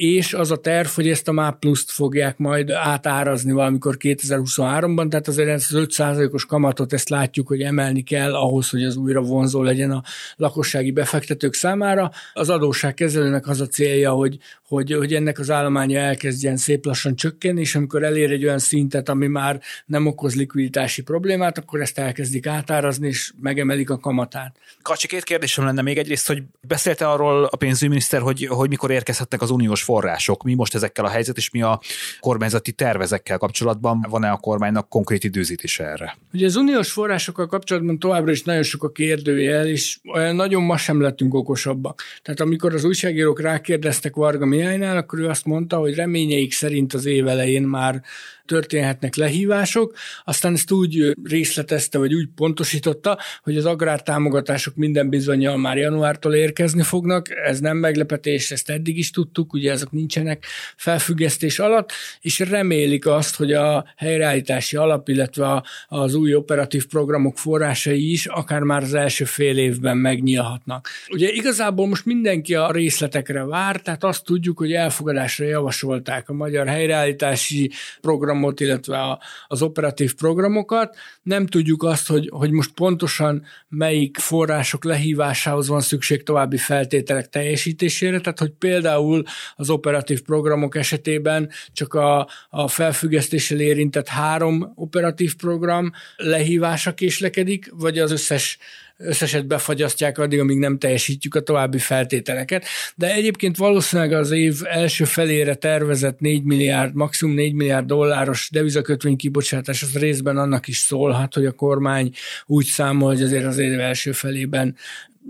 és 0.00 0.34
az 0.34 0.50
a 0.50 0.56
terv, 0.56 0.88
hogy 0.88 1.08
ezt 1.08 1.28
a 1.28 1.32
MÁP 1.32 1.58
pluszt 1.58 1.90
fogják 1.90 2.38
majd 2.38 2.70
átárazni 2.70 3.52
valamikor 3.52 3.96
2023-ban, 3.98 5.08
tehát 5.08 5.28
azért 5.28 5.48
ezt 5.48 5.72
az 5.72 5.86
5%-os 5.88 6.44
kamatot 6.44 6.92
ezt 6.92 7.08
látjuk, 7.08 7.48
hogy 7.48 7.60
emelni 7.60 8.02
kell 8.02 8.34
ahhoz, 8.34 8.70
hogy 8.70 8.84
az 8.84 8.96
újra 8.96 9.20
vonzó 9.20 9.62
legyen 9.62 9.90
a 9.90 10.02
lakossági 10.36 10.90
befektetők 10.90 11.54
számára. 11.54 12.10
Az 12.32 12.50
adósságkezelőnek 12.50 13.48
az 13.48 13.60
a 13.60 13.66
célja, 13.66 14.10
hogy, 14.10 14.38
hogy, 14.68 14.92
hogy 14.92 15.14
ennek 15.14 15.38
az 15.38 15.50
állománya 15.50 15.98
elkezdjen 15.98 16.56
szép 16.56 16.84
lassan 16.84 17.16
csökkenni, 17.16 17.60
és 17.60 17.74
amikor 17.74 18.02
elér 18.02 18.30
egy 18.30 18.44
olyan 18.44 18.58
szintet, 18.58 19.08
ami 19.08 19.26
már 19.26 19.60
nem 19.86 20.06
okoz 20.06 20.34
likviditási 20.34 21.02
problémát, 21.02 21.58
akkor 21.58 21.80
ezt 21.80 21.98
elkezdik 21.98 22.46
átárazni, 22.46 23.08
és 23.08 23.32
megemelik 23.40 23.90
a 23.90 23.98
kamatát. 23.98 24.56
Kacsi, 24.82 25.06
két 25.06 25.24
kérdésem 25.24 25.64
lenne 25.64 25.82
még 25.82 25.98
egyrészt, 25.98 26.26
hogy 26.26 26.42
beszélte 26.60 27.08
arról 27.08 27.44
a 27.44 27.56
pénzügyminiszter, 27.56 28.20
hogy, 28.20 28.46
hogy 28.46 28.68
mikor 28.68 28.90
érkezhetnek 28.90 29.42
az 29.42 29.50
uniós 29.50 29.82
források. 29.90 30.42
Mi 30.42 30.54
most 30.54 30.74
ezekkel 30.74 31.04
a 31.04 31.08
helyzet, 31.08 31.36
és 31.36 31.50
mi 31.50 31.62
a 31.62 31.80
kormányzati 32.20 32.72
tervezekkel 32.72 33.38
kapcsolatban? 33.38 34.06
Van-e 34.08 34.30
a 34.30 34.36
kormánynak 34.36 34.88
konkrét 34.88 35.24
időzítése 35.24 35.84
erre? 35.84 36.16
Ugye 36.32 36.46
az 36.46 36.56
uniós 36.56 36.92
forrásokkal 36.92 37.46
kapcsolatban 37.46 37.98
továbbra 37.98 38.30
is 38.30 38.42
nagyon 38.42 38.62
sok 38.62 38.84
a 38.84 38.90
kérdőjel, 38.90 39.66
és 39.66 39.98
nagyon 40.32 40.62
ma 40.62 40.76
sem 40.76 41.00
lettünk 41.00 41.34
okosabbak. 41.34 42.02
Tehát 42.22 42.40
amikor 42.40 42.74
az 42.74 42.84
újságírók 42.84 43.40
rákérdeztek 43.40 44.14
Varga 44.14 44.46
Mihálynál, 44.46 44.96
akkor 44.96 45.18
ő 45.18 45.28
azt 45.28 45.44
mondta, 45.44 45.76
hogy 45.76 45.94
reményeik 45.94 46.52
szerint 46.52 46.94
az 46.94 47.06
év 47.06 47.28
elején 47.28 47.62
már 47.62 48.02
történhetnek 48.50 49.14
lehívások, 49.14 49.96
aztán 50.24 50.52
ezt 50.52 50.70
úgy 50.70 51.16
részletezte, 51.24 51.98
vagy 51.98 52.14
úgy 52.14 52.28
pontosította, 52.34 53.18
hogy 53.42 53.56
az 53.56 53.64
agrártámogatások 53.64 54.74
minden 54.74 55.08
bizonyal 55.08 55.56
már 55.56 55.76
januártól 55.76 56.34
érkezni 56.34 56.82
fognak, 56.82 57.26
ez 57.44 57.60
nem 57.60 57.76
meglepetés, 57.76 58.50
ezt 58.50 58.70
eddig 58.70 58.98
is 58.98 59.10
tudtuk, 59.10 59.52
ugye 59.52 59.70
ezek 59.70 59.90
nincsenek 59.90 60.44
felfüggesztés 60.76 61.58
alatt, 61.58 61.92
és 62.20 62.38
remélik 62.38 63.06
azt, 63.06 63.36
hogy 63.36 63.52
a 63.52 63.84
helyreállítási 63.96 64.76
alap, 64.76 65.08
illetve 65.08 65.62
az 65.88 66.14
új 66.14 66.34
operatív 66.34 66.86
programok 66.86 67.38
forrásai 67.38 68.10
is 68.10 68.26
akár 68.26 68.60
már 68.60 68.82
az 68.82 68.94
első 68.94 69.24
fél 69.24 69.58
évben 69.58 69.96
megnyílhatnak. 69.96 70.88
Ugye 71.08 71.28
igazából 71.28 71.86
most 71.86 72.04
mindenki 72.04 72.54
a 72.54 72.70
részletekre 72.70 73.44
vár, 73.44 73.80
tehát 73.80 74.04
azt 74.04 74.24
tudjuk, 74.24 74.58
hogy 74.58 74.72
elfogadásra 74.72 75.44
javasolták 75.44 76.28
a 76.28 76.32
magyar 76.32 76.66
helyreállítási 76.66 77.70
program 78.00 78.38
programot, 78.40 78.60
illetve 78.60 78.98
a, 78.98 79.20
az 79.46 79.62
operatív 79.62 80.14
programokat. 80.14 80.96
Nem 81.22 81.46
tudjuk 81.46 81.82
azt, 81.82 82.08
hogy, 82.08 82.28
hogy 82.32 82.50
most 82.50 82.70
pontosan 82.72 83.44
melyik 83.68 84.16
források 84.16 84.84
lehívásához 84.84 85.68
van 85.68 85.80
szükség 85.80 86.22
további 86.22 86.56
feltételek 86.56 87.28
teljesítésére, 87.28 88.20
tehát 88.20 88.38
hogy 88.38 88.52
például 88.58 89.22
az 89.56 89.70
operatív 89.70 90.22
programok 90.22 90.76
esetében 90.76 91.50
csak 91.72 91.94
a, 91.94 92.28
a 92.50 92.68
felfüggesztéssel 92.68 93.60
érintett 93.60 94.08
három 94.08 94.72
operatív 94.74 95.36
program 95.36 95.92
lehívása 96.16 96.94
késlekedik, 96.94 97.70
vagy 97.72 97.98
az 97.98 98.10
összes 98.10 98.58
összeset 99.02 99.46
befagyasztják 99.46 100.18
addig, 100.18 100.40
amíg 100.40 100.58
nem 100.58 100.78
teljesítjük 100.78 101.34
a 101.34 101.40
további 101.40 101.78
feltételeket. 101.78 102.64
De 102.94 103.12
egyébként 103.12 103.56
valószínűleg 103.56 104.12
az 104.12 104.30
év 104.30 104.60
első 104.64 105.04
felére 105.04 105.54
tervezett 105.54 106.20
4 106.20 106.42
milliárd, 106.42 106.94
maximum 106.94 107.34
4 107.34 107.52
milliárd 107.52 107.86
dolláros 107.86 108.48
devizakötvény 108.52 109.16
kibocsátás 109.16 109.82
az 109.82 109.98
részben 109.98 110.36
annak 110.36 110.68
is 110.68 110.78
szólhat, 110.78 111.34
hogy 111.34 111.46
a 111.46 111.52
kormány 111.52 112.10
úgy 112.46 112.66
számol, 112.66 113.08
hogy 113.08 113.22
azért 113.22 113.44
az 113.44 113.58
év 113.58 113.80
első 113.80 114.12
felében 114.12 114.76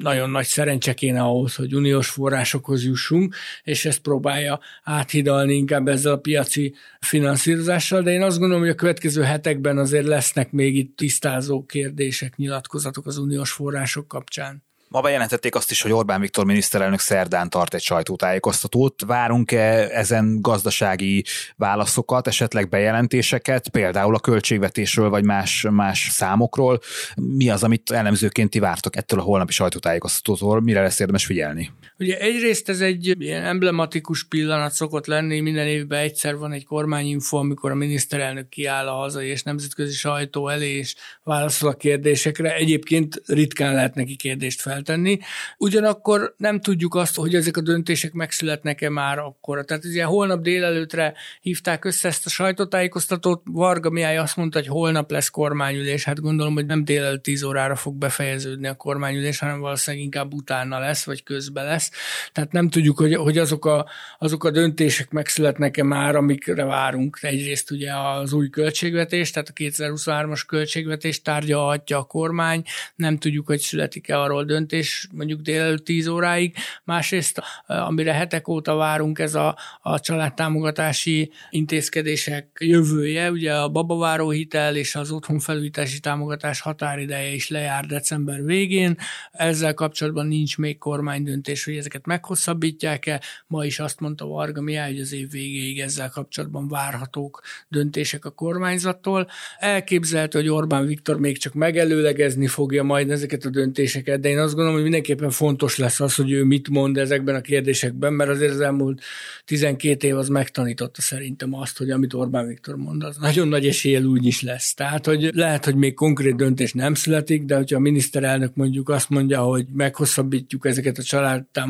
nagyon 0.02 0.30
nagy 0.30 0.46
szerencse 0.46 0.94
kéne 0.94 1.20
ahhoz, 1.20 1.54
hogy 1.54 1.74
uniós 1.74 2.08
forrásokhoz 2.08 2.84
jussunk, 2.84 3.34
és 3.62 3.84
ezt 3.84 4.00
próbálja 4.00 4.60
áthidalni 4.82 5.54
inkább 5.54 5.88
ezzel 5.88 6.12
a 6.12 6.18
piaci 6.18 6.74
finanszírozással, 7.00 8.02
de 8.02 8.10
én 8.10 8.22
azt 8.22 8.38
gondolom, 8.38 8.62
hogy 8.62 8.72
a 8.72 8.74
következő 8.74 9.22
hetekben 9.22 9.78
azért 9.78 10.06
lesznek 10.06 10.52
még 10.52 10.76
itt 10.76 10.96
tisztázó 10.96 11.64
kérdések, 11.64 12.36
nyilatkozatok 12.36 13.06
az 13.06 13.18
uniós 13.18 13.50
források 13.52 14.08
kapcsán. 14.08 14.68
Ma 14.92 15.00
bejelentették 15.00 15.54
azt 15.54 15.70
is, 15.70 15.82
hogy 15.82 15.92
Orbán 15.92 16.20
Viktor 16.20 16.44
miniszterelnök 16.44 16.98
szerdán 16.98 17.50
tart 17.50 17.74
egy 17.74 17.82
sajtótájékoztatót. 17.82 19.02
Várunk-e 19.06 19.88
ezen 19.88 20.38
gazdasági 20.40 21.24
válaszokat, 21.56 22.26
esetleg 22.26 22.68
bejelentéseket, 22.68 23.68
például 23.68 24.14
a 24.14 24.20
költségvetésről 24.20 25.08
vagy 25.08 25.24
más, 25.24 25.66
más 25.70 26.08
számokról? 26.10 26.80
Mi 27.14 27.50
az, 27.50 27.62
amit 27.62 27.90
elemzőként 27.90 28.50
ti 28.50 28.58
vártok 28.58 28.96
ettől 28.96 29.20
a 29.20 29.22
holnapi 29.22 29.52
sajtótájékoztatótól? 29.52 30.60
Mire 30.60 30.82
lesz 30.82 31.00
érdemes 31.00 31.24
figyelni? 31.24 31.70
Ugye 32.00 32.18
egyrészt 32.18 32.68
ez 32.68 32.80
egy 32.80 33.14
ilyen 33.18 33.44
emblematikus 33.44 34.24
pillanat 34.24 34.72
szokott 34.72 35.06
lenni, 35.06 35.40
minden 35.40 35.66
évben 35.66 36.00
egyszer 36.00 36.36
van 36.36 36.52
egy 36.52 36.64
kormányinfo, 36.64 37.36
amikor 37.36 37.70
a 37.70 37.74
miniszterelnök 37.74 38.48
kiáll 38.48 38.88
a 38.88 38.94
hazai 38.94 39.28
és 39.28 39.42
nemzetközi 39.42 39.92
sajtó 39.92 40.48
elé, 40.48 40.76
és 40.76 40.94
válaszol 41.22 41.68
a 41.70 41.74
kérdésekre. 41.74 42.54
Egyébként 42.54 43.22
ritkán 43.26 43.74
lehet 43.74 43.94
neki 43.94 44.16
kérdést 44.16 44.60
fel 44.60 44.78
feltenni. 44.80 45.18
Ugyanakkor 45.58 46.34
nem 46.36 46.60
tudjuk 46.60 46.94
azt, 46.94 47.16
hogy 47.16 47.34
ezek 47.34 47.56
a 47.56 47.60
döntések 47.60 48.12
megszületnek-e 48.12 48.90
már 48.90 49.18
akkor. 49.18 49.64
Tehát 49.64 49.84
ugye 49.84 50.04
holnap 50.04 50.42
délelőtre 50.42 51.14
hívták 51.40 51.84
össze 51.84 52.08
ezt 52.08 52.26
a 52.26 52.28
sajtótájékoztatót, 52.28 53.42
Varga 53.44 53.90
Mihály 53.90 54.18
azt 54.18 54.36
mondta, 54.36 54.58
hogy 54.58 54.68
holnap 54.68 55.10
lesz 55.10 55.28
kormányülés, 55.28 56.04
hát 56.04 56.20
gondolom, 56.20 56.54
hogy 56.54 56.66
nem 56.66 56.84
délelőtt 56.84 57.22
10 57.22 57.42
órára 57.42 57.76
fog 57.76 57.96
befejeződni 57.96 58.66
a 58.66 58.74
kormányülés, 58.74 59.38
hanem 59.38 59.60
valószínűleg 59.60 60.04
inkább 60.04 60.32
utána 60.32 60.78
lesz, 60.78 61.04
vagy 61.04 61.22
közben 61.22 61.64
lesz. 61.64 61.89
Tehát 62.32 62.52
nem 62.52 62.68
tudjuk, 62.68 62.98
hogy, 62.98 63.14
hogy 63.14 63.38
azok, 63.38 63.64
a, 63.64 63.86
azok 64.18 64.44
a 64.44 64.50
döntések 64.50 65.10
megszületnek-e 65.10 65.84
már, 65.84 66.16
amikre 66.16 66.64
várunk. 66.64 67.18
Egyrészt 67.20 67.70
ugye 67.70 67.92
az 67.94 68.32
új 68.32 68.50
költségvetés, 68.50 69.30
tehát 69.30 69.48
a 69.48 69.52
2023-as 69.52 70.42
költségvetés 70.46 71.22
tárgyalhatja 71.22 71.98
a 71.98 72.02
kormány, 72.02 72.62
nem 72.94 73.18
tudjuk, 73.18 73.46
hogy 73.46 73.58
születik-e 73.60 74.20
arról 74.20 74.44
döntés 74.44 75.08
mondjuk 75.12 75.40
délelőtt 75.40 75.84
10 75.84 76.06
óráig, 76.06 76.54
másrészt 76.84 77.42
amire 77.66 78.12
hetek 78.12 78.48
óta 78.48 78.74
várunk 78.74 79.18
ez 79.18 79.34
a, 79.34 79.56
a 79.80 80.00
családtámogatási 80.00 81.32
intézkedések 81.50 82.56
jövője, 82.60 83.30
ugye 83.30 83.54
a 83.54 83.68
babaváró 83.68 84.30
hitel 84.30 84.76
és 84.76 84.94
az 84.94 85.10
otthonfelújítási 85.10 86.00
támogatás 86.00 86.60
határideje 86.60 87.32
is 87.34 87.48
lejár 87.48 87.86
december 87.86 88.44
végén, 88.44 88.96
ezzel 89.32 89.74
kapcsolatban 89.74 90.26
nincs 90.26 90.58
még 90.58 90.78
kormánydöntés, 90.78 91.64
hogy 91.64 91.76
ezeket 91.80 92.06
meghosszabbítják-e, 92.06 93.20
ma 93.46 93.64
is 93.64 93.78
azt 93.78 94.00
mondta 94.00 94.26
Varga 94.26 94.60
Mihály, 94.60 94.92
hogy 94.92 95.00
az 95.00 95.12
év 95.12 95.30
végéig 95.30 95.80
ezzel 95.80 96.10
kapcsolatban 96.10 96.68
várhatók 96.68 97.40
döntések 97.68 98.24
a 98.24 98.30
kormányzattól. 98.30 99.28
Elképzelhető, 99.58 100.38
hogy 100.38 100.48
Orbán 100.48 100.86
Viktor 100.86 101.18
még 101.18 101.38
csak 101.38 101.54
megelőlegezni 101.54 102.46
fogja 102.46 102.82
majd 102.82 103.10
ezeket 103.10 103.44
a 103.44 103.50
döntéseket, 103.50 104.20
de 104.20 104.28
én 104.28 104.38
azt 104.38 104.50
gondolom, 104.50 104.74
hogy 104.74 104.82
mindenképpen 104.82 105.30
fontos 105.30 105.76
lesz 105.76 106.00
az, 106.00 106.14
hogy 106.14 106.30
ő 106.30 106.44
mit 106.44 106.68
mond 106.68 106.96
ezekben 106.96 107.34
a 107.34 107.40
kérdésekben, 107.40 108.12
mert 108.12 108.30
azért 108.30 108.52
az 108.52 108.60
elmúlt 108.60 109.02
12 109.44 110.06
év 110.06 110.16
az 110.16 110.28
megtanította 110.28 111.00
szerintem 111.00 111.54
azt, 111.54 111.78
hogy 111.78 111.90
amit 111.90 112.14
Orbán 112.14 112.46
Viktor 112.46 112.76
mond, 112.76 113.02
az 113.02 113.16
nagyon 113.16 113.48
nagy 113.48 113.66
eséllyel 113.66 114.04
úgy 114.04 114.26
is 114.26 114.42
lesz. 114.42 114.74
Tehát, 114.74 115.06
hogy 115.06 115.30
lehet, 115.34 115.64
hogy 115.64 115.74
még 115.74 115.94
konkrét 115.94 116.36
döntés 116.36 116.72
nem 116.72 116.94
születik, 116.94 117.44
de 117.44 117.56
hogyha 117.56 117.76
a 117.76 117.80
miniszterelnök 117.80 118.54
mondjuk 118.54 118.88
azt 118.88 119.08
mondja, 119.08 119.40
hogy 119.40 119.66
meghosszabbítjuk 119.72 120.66
ezeket 120.66 120.98
a 120.98 121.02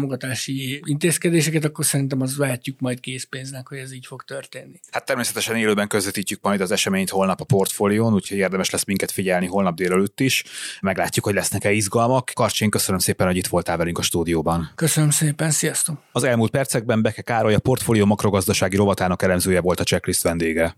családtámogatási 0.01 0.83
intézkedéseket, 0.85 1.65
akkor 1.65 1.85
szerintem 1.85 2.21
az 2.21 2.37
vehetjük 2.37 2.81
majd 2.81 3.01
készpénznek, 3.01 3.69
hogy 3.69 3.79
ez 3.79 3.93
így 3.93 4.07
fog 4.07 4.23
történni. 4.23 4.81
Hát 4.91 5.05
természetesen 5.05 5.57
élőben 5.57 5.89
közvetítjük 5.89 6.43
majd 6.43 6.61
az 6.61 6.71
eseményt 6.71 7.11
holnap 7.11 7.41
a 7.41 7.45
portfólión, 7.45 8.13
úgyhogy 8.13 8.39
érdemes 8.39 8.71
lesz 8.71 8.85
minket 8.85 9.11
figyelni 9.11 9.47
holnap 9.47 9.75
délelőtt 9.75 10.21
is. 10.21 10.45
Meglátjuk, 10.81 11.25
hogy 11.25 11.35
lesznek-e 11.35 11.73
izgalmak. 11.73 12.31
Karcsin, 12.35 12.71
köszönöm 12.71 13.01
szépen, 13.01 13.27
hogy 13.27 13.37
itt 13.37 13.47
voltál 13.47 13.77
velünk 13.77 13.99
a 13.99 14.03
stúdióban. 14.03 14.71
Köszönöm 14.75 15.11
szépen, 15.11 15.51
sziasztok! 15.51 16.03
Az 16.13 16.25
elmúlt 16.25 16.51
percekben 16.51 17.03
Beke 17.03 17.23
Károly 17.23 17.55
a 17.55 17.59
portfólió 17.59 18.05
makrogazdasági 18.05 18.77
rovatának 18.77 19.23
elemzője 19.23 19.61
volt 19.61 19.81
a 19.81 19.85
checklist 19.85 20.23
vendége. 20.23 20.77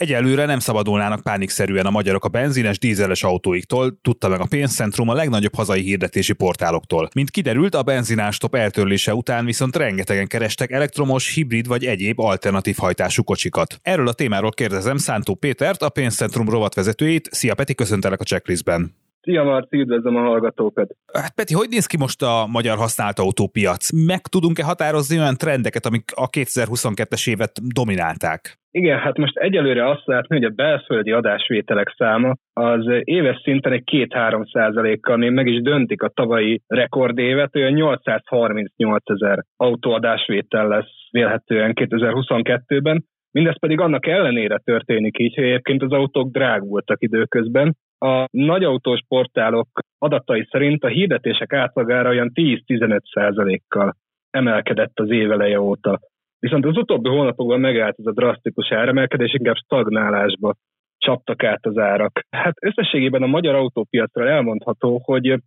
Egyelőre 0.00 0.46
nem 0.46 0.58
szabadulnának 0.58 1.22
pánikszerűen 1.22 1.86
a 1.86 1.90
magyarok 1.90 2.24
a 2.24 2.28
benzines, 2.28 2.78
dízeles 2.78 3.22
autóiktól, 3.22 3.98
tudta 4.02 4.28
meg 4.28 4.40
a 4.40 4.46
pénzcentrum 4.50 5.08
a 5.08 5.14
legnagyobb 5.14 5.54
hazai 5.54 5.82
hirdetési 5.82 6.32
portáloktól. 6.32 7.08
Mint 7.14 7.30
kiderült, 7.30 7.74
a 7.74 7.82
benzinástop 7.82 8.54
eltörlése 8.54 9.14
után 9.14 9.44
viszont 9.44 9.76
rengetegen 9.76 10.26
kerestek 10.26 10.70
elektromos, 10.70 11.34
hibrid 11.34 11.66
vagy 11.66 11.84
egyéb 11.84 12.20
alternatív 12.20 12.76
hajtású 12.78 13.22
kocsikat. 13.22 13.78
Erről 13.82 14.08
a 14.08 14.12
témáról 14.12 14.50
kérdezem 14.50 14.96
Szántó 14.96 15.34
Pétert, 15.34 15.82
a 15.82 15.88
pénzcentrum 15.88 16.48
rovatvezetőjét. 16.48 17.28
Szia 17.30 17.54
Peti, 17.54 17.74
köszöntelek 17.74 18.20
a 18.20 18.24
checklistben. 18.24 18.94
Szia 19.22 19.42
Marci, 19.42 19.76
üdvözlöm 19.76 20.16
a 20.16 20.20
hallgatókat! 20.20 20.96
Hát 21.12 21.34
Peti, 21.34 21.54
hogy 21.54 21.68
néz 21.68 21.86
ki 21.86 21.96
most 21.96 22.22
a 22.22 22.46
magyar 22.50 22.76
használt 22.76 23.18
autópiac? 23.18 23.90
Meg 23.92 24.20
tudunk-e 24.20 24.64
határozni 24.64 25.18
olyan 25.18 25.36
trendeket, 25.36 25.86
amik 25.86 26.10
a 26.14 26.28
2022-es 26.28 27.28
évet 27.28 27.72
dominálták? 27.72 28.59
Igen, 28.72 28.98
hát 28.98 29.18
most 29.18 29.36
egyelőre 29.36 29.88
azt 29.88 30.06
látni, 30.06 30.36
hogy 30.36 30.44
a 30.44 30.54
belföldi 30.54 31.10
adásvételek 31.10 31.94
száma 31.96 32.34
az 32.52 32.86
éves 33.04 33.40
szinten 33.42 33.72
egy 33.72 33.82
2-3 33.92 34.52
százalékkal 34.52 35.16
még 35.16 35.30
meg 35.30 35.46
is 35.46 35.62
döntik 35.62 36.02
a 36.02 36.08
tavalyi 36.08 36.60
rekordévet, 36.66 37.56
olyan 37.56 37.72
838 37.72 39.10
ezer 39.10 39.44
autóadásvétel 39.56 40.68
lesz 40.68 41.10
vélhetően 41.10 41.72
2022-ben, 41.74 43.04
Mindez 43.32 43.58
pedig 43.58 43.80
annak 43.80 44.06
ellenére 44.06 44.58
történik 44.64 45.18
így, 45.18 45.34
hogy 45.34 45.44
egyébként 45.44 45.82
az 45.82 45.92
autók 45.92 46.30
drágultak 46.30 47.02
időközben, 47.02 47.76
a 47.98 48.26
nagyautós 48.30 49.00
portálok 49.08 49.68
adatai 49.98 50.48
szerint 50.50 50.84
a 50.84 50.88
hirdetések 50.88 51.52
átlagára 51.52 52.08
olyan 52.08 52.30
10-15 52.34 53.00
százalékkal 53.14 53.96
emelkedett 54.30 55.00
az 55.00 55.10
éveleje 55.10 55.60
óta. 55.60 56.00
Viszont 56.40 56.66
az 56.66 56.76
utóbbi 56.76 57.08
hónapokban 57.08 57.60
megállt 57.60 57.98
ez 57.98 58.06
a 58.06 58.12
drasztikus 58.12 58.72
áremelkedés, 58.72 59.32
inkább 59.32 59.56
stagnálásba 59.56 60.54
csaptak 60.98 61.42
át 61.42 61.66
az 61.66 61.78
árak. 61.78 62.26
Hát 62.30 62.54
összességében 62.60 63.22
a 63.22 63.26
magyar 63.26 63.54
autópiacra 63.54 64.28
elmondható, 64.28 65.00
hogy 65.04 65.38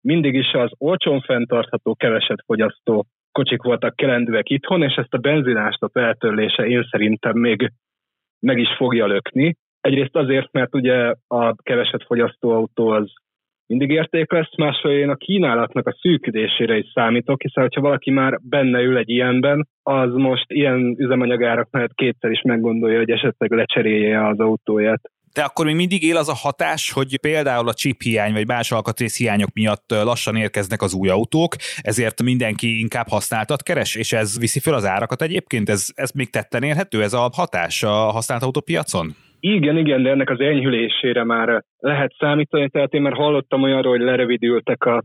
mindig 0.00 0.34
is 0.34 0.52
az 0.52 0.70
olcsón 0.78 1.20
fenntartható, 1.20 1.94
keveset 1.94 2.42
fogyasztó 2.46 3.06
kocsik 3.32 3.62
voltak 3.62 3.96
kelendőek 3.96 4.50
itthon, 4.50 4.82
és 4.82 4.94
ezt 4.94 5.14
a 5.14 5.18
benzinástok 5.18 5.96
eltörlése 5.96 6.66
én 6.66 6.88
szerintem 6.90 7.38
még 7.38 7.72
meg 8.38 8.58
is 8.58 8.68
fogja 8.76 9.06
lökni. 9.06 9.56
Egyrészt 9.80 10.16
azért, 10.16 10.52
mert 10.52 10.74
ugye 10.74 11.14
a 11.26 11.54
keveset 11.62 12.04
fogyasztó 12.04 12.50
autó 12.50 12.88
az 12.88 13.12
mindig 13.66 13.90
érték 13.90 14.32
lesz, 14.32 14.56
másfél 14.56 14.98
én 14.98 15.08
a 15.08 15.14
kínálatnak 15.14 15.86
a 15.86 15.96
szűkülésére 16.00 16.76
is 16.76 16.90
számítok, 16.94 17.42
hiszen 17.42 17.68
ha 17.74 17.80
valaki 17.80 18.10
már 18.10 18.38
benne 18.42 18.80
ül 18.80 18.96
egy 18.96 19.08
ilyenben, 19.08 19.68
az 19.82 20.12
most 20.12 20.44
ilyen 20.48 20.94
üzemanyagárak 20.98 21.68
mellett 21.70 21.94
kétszer 21.94 22.30
is 22.30 22.42
meggondolja, 22.42 22.98
hogy 22.98 23.10
esetleg 23.10 23.50
lecserélje 23.50 24.26
az 24.26 24.38
autóját. 24.38 25.10
De 25.32 25.42
akkor 25.42 25.64
még 25.64 25.74
mindig 25.74 26.02
él 26.02 26.16
az 26.16 26.28
a 26.28 26.34
hatás, 26.34 26.92
hogy 26.92 27.20
például 27.20 27.68
a 27.68 27.74
chip 27.74 28.02
hiány 28.02 28.32
vagy 28.32 28.46
más 28.46 28.72
alkatrész 28.72 29.18
hiányok 29.18 29.52
miatt 29.52 29.90
lassan 29.90 30.36
érkeznek 30.36 30.82
az 30.82 30.94
új 30.94 31.08
autók, 31.08 31.56
ezért 31.76 32.22
mindenki 32.22 32.78
inkább 32.78 33.08
használtat 33.08 33.62
keres, 33.62 33.94
és 33.94 34.12
ez 34.12 34.38
viszi 34.38 34.60
fel 34.60 34.74
az 34.74 34.84
árakat 34.84 35.22
egyébként? 35.22 35.68
Ez, 35.68 35.86
ez 35.94 36.10
még 36.10 36.30
tetten 36.30 36.62
érhető, 36.62 37.02
ez 37.02 37.12
a 37.12 37.30
hatás 37.32 37.82
a 37.82 37.90
használt 37.90 38.42
autópiacon? 38.42 39.16
Igen, 39.44 39.76
igen, 39.76 40.02
de 40.02 40.10
ennek 40.10 40.30
az 40.30 40.40
enyhülésére 40.40 41.24
már 41.24 41.62
lehet 41.78 42.14
számítani, 42.18 42.68
tehát 42.68 42.92
én 42.92 43.02
már 43.02 43.12
hallottam 43.12 43.62
olyanról, 43.62 43.96
hogy 43.96 44.06
lerövidültek 44.06 44.84
a 44.84 45.02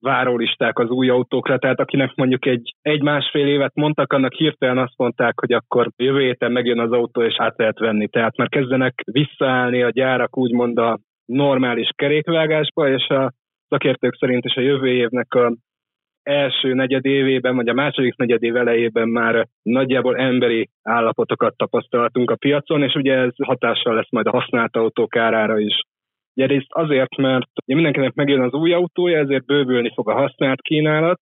várólisták 0.00 0.78
az 0.78 0.88
új 0.90 1.08
autókra, 1.08 1.58
tehát 1.58 1.80
akinek 1.80 2.14
mondjuk 2.14 2.46
egy, 2.46 2.74
egy-másfél 2.82 3.46
évet 3.46 3.74
mondtak, 3.74 4.12
annak 4.12 4.32
hirtelen 4.32 4.78
azt 4.78 4.96
mondták, 4.96 5.40
hogy 5.40 5.52
akkor 5.52 5.90
jövő 5.96 6.20
héten 6.20 6.52
megjön 6.52 6.78
az 6.78 6.92
autó, 6.92 7.22
és 7.22 7.34
át 7.38 7.58
lehet 7.58 7.78
venni. 7.78 8.08
Tehát 8.08 8.36
már 8.36 8.48
kezdenek 8.48 9.02
visszaállni 9.04 9.82
a 9.82 9.90
gyárak 9.90 10.36
úgymond 10.36 10.78
a 10.78 10.98
normális 11.24 11.90
kerékvágásba, 11.94 12.88
és 12.88 13.08
a 13.08 13.32
szakértők 13.68 14.16
szerint 14.18 14.44
is 14.44 14.54
a 14.54 14.60
jövő 14.60 14.88
évnek 14.88 15.34
a 15.34 15.52
első 16.28 16.74
negyed 16.74 17.04
évében, 17.04 17.56
vagy 17.56 17.68
a 17.68 17.74
második 17.74 18.16
negyed 18.16 18.42
év 18.42 18.56
elejében 18.56 19.08
már 19.08 19.46
nagyjából 19.62 20.16
emberi 20.16 20.68
állapotokat 20.82 21.56
tapasztaltunk 21.56 22.30
a 22.30 22.36
piacon, 22.36 22.82
és 22.82 22.94
ugye 22.94 23.14
ez 23.14 23.32
hatással 23.44 23.94
lesz 23.94 24.10
majd 24.10 24.26
a 24.26 24.30
használt 24.30 24.76
autók 24.76 25.16
árára 25.16 25.58
is. 25.58 25.80
Egyrészt 26.34 26.72
azért, 26.72 27.16
mert 27.16 27.50
mindenkinek 27.64 28.14
megjön 28.14 28.40
az 28.40 28.52
új 28.52 28.72
autója, 28.72 29.18
ezért 29.18 29.44
bővülni 29.44 29.92
fog 29.94 30.08
a 30.08 30.14
használt 30.14 30.60
kínálat, 30.60 31.20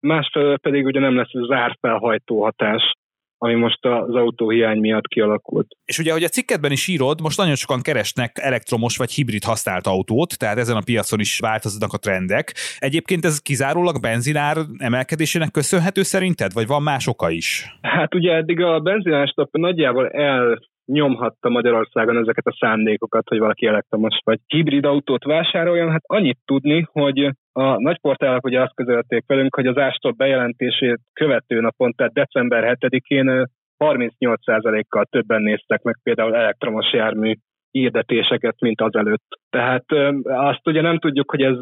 másfelől 0.00 0.58
pedig 0.58 0.84
ugye 0.84 1.00
nem 1.00 1.16
lesz 1.16 1.34
az 1.34 1.50
árfelhajtó 1.50 2.42
hatás, 2.42 2.92
ami 3.38 3.54
most 3.54 3.84
az 3.84 4.14
autóhiány 4.14 4.78
miatt 4.78 5.06
kialakult. 5.06 5.66
És 5.84 5.98
ugye, 5.98 6.12
hogy 6.12 6.22
a 6.22 6.28
cikketben 6.28 6.72
is 6.72 6.88
írod, 6.88 7.20
most 7.20 7.38
nagyon 7.38 7.54
sokan 7.54 7.82
keresnek 7.82 8.38
elektromos 8.38 8.96
vagy 8.96 9.12
hibrid 9.12 9.44
használt 9.44 9.86
autót, 9.86 10.38
tehát 10.38 10.58
ezen 10.58 10.76
a 10.76 10.82
piacon 10.84 11.20
is 11.20 11.38
változnak 11.38 11.92
a 11.92 11.98
trendek. 11.98 12.54
Egyébként 12.78 13.24
ez 13.24 13.38
kizárólag 13.38 14.00
benzinár 14.00 14.56
emelkedésének 14.78 15.50
köszönhető 15.50 16.02
szerinted, 16.02 16.52
vagy 16.52 16.66
van 16.66 16.82
más 16.82 17.06
oka 17.06 17.30
is? 17.30 17.78
Hát 17.82 18.14
ugye 18.14 18.32
eddig 18.32 18.60
a 18.60 18.80
benzinárstap 18.80 19.48
nagyjából 19.52 20.08
el 20.08 20.58
nyomhatta 20.86 21.48
Magyarországon 21.48 22.16
ezeket 22.16 22.46
a 22.46 22.56
szándékokat, 22.60 23.28
hogy 23.28 23.38
valaki 23.38 23.66
elektromos 23.66 24.18
vagy 24.24 24.40
hibrid 24.46 24.84
autót 24.84 25.24
vásároljon. 25.24 25.90
Hát 25.90 26.02
annyit 26.06 26.38
tudni, 26.44 26.88
hogy 26.92 27.30
a 27.58 27.80
nagyportálok 27.80 28.44
ugye 28.44 28.60
azt 28.60 28.74
közölték 28.74 29.24
velünk, 29.26 29.54
hogy 29.54 29.66
az 29.66 29.76
ástól 29.78 30.12
bejelentését 30.12 31.00
követő 31.12 31.60
napon, 31.60 31.92
tehát 31.92 32.12
december 32.12 32.78
7-én 32.80 33.46
38%-kal 33.78 35.04
többen 35.04 35.42
néztek 35.42 35.82
meg 35.82 35.98
például 36.02 36.34
elektromos 36.34 36.92
jármű 36.92 37.34
hirdetéseket, 37.70 38.60
mint 38.60 38.80
azelőtt. 38.80 39.26
Tehát 39.50 39.84
azt 40.22 40.66
ugye 40.66 40.80
nem 40.80 40.98
tudjuk, 40.98 41.30
hogy 41.30 41.42
ez 41.42 41.56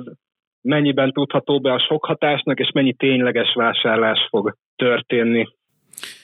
mennyiben 0.61 1.12
tudható 1.12 1.61
be 1.61 1.72
a 1.72 1.85
sok 1.88 2.04
hatásnak, 2.04 2.59
és 2.59 2.70
mennyi 2.74 2.94
tényleges 2.94 3.54
vásárlás 3.54 4.26
fog 4.30 4.57
történni. 4.76 5.46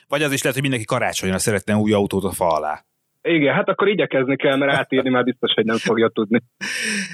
Vagy 0.09 0.23
az 0.23 0.33
is 0.33 0.41
lehet, 0.41 0.55
hogy 0.55 0.69
mindenki 0.69 0.85
karácsonyra 0.85 1.39
szeretne 1.39 1.75
új 1.75 1.93
autót 1.93 2.25
a 2.25 2.31
fa 2.31 2.47
alá. 2.47 2.81
Igen, 3.23 3.55
hát 3.55 3.69
akkor 3.69 3.89
igyekezni 3.89 4.37
kell, 4.37 4.57
mert 4.57 4.73
átírni 4.73 5.11
már 5.11 5.25
biztos, 5.25 5.53
hogy 5.55 5.65
nem 5.65 5.77
fogja 5.77 6.09
tudni. 6.09 6.41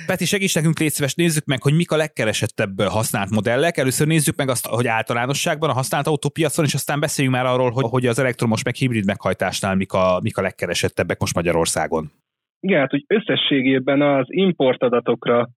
Peti, 0.07 0.25
segíts 0.25 0.55
nekünk, 0.55 0.79
légy 0.79 0.91
szíves, 0.91 1.15
nézzük 1.15 1.45
meg, 1.45 1.63
hogy 1.63 1.75
mik 1.75 1.91
a 1.91 1.97
legkeresettebb 1.97 2.81
használt 2.81 3.31
modellek. 3.31 3.77
Először 3.77 4.07
nézzük 4.07 4.37
meg 4.37 4.49
azt, 4.49 4.67
hogy 4.67 4.87
általánosságban 4.87 5.71
a 5.71 5.73
használt 5.73 6.07
autópiacon, 6.07 6.65
és 6.65 6.75
aztán 6.75 7.01
beszéljünk 7.01 7.37
már 7.37 7.47
arról, 7.47 7.71
hogy, 7.71 7.85
hogy 7.89 8.07
az 8.07 8.19
elektromos 8.19 8.63
meg 8.65 8.75
hibrid 8.75 9.07
meghajtásnál 9.07 9.75
mik 9.75 9.93
a, 9.93 10.21
mik 10.23 10.37
a 10.37 10.43
legkeresettebbek 10.43 11.21
most 11.21 11.35
Magyarországon. 11.35 12.11
Igen, 12.61 12.81
hát 12.81 12.95
úgy 12.95 13.05
összességében 13.07 14.03
az 14.03 14.27
importadatokra 14.29 15.49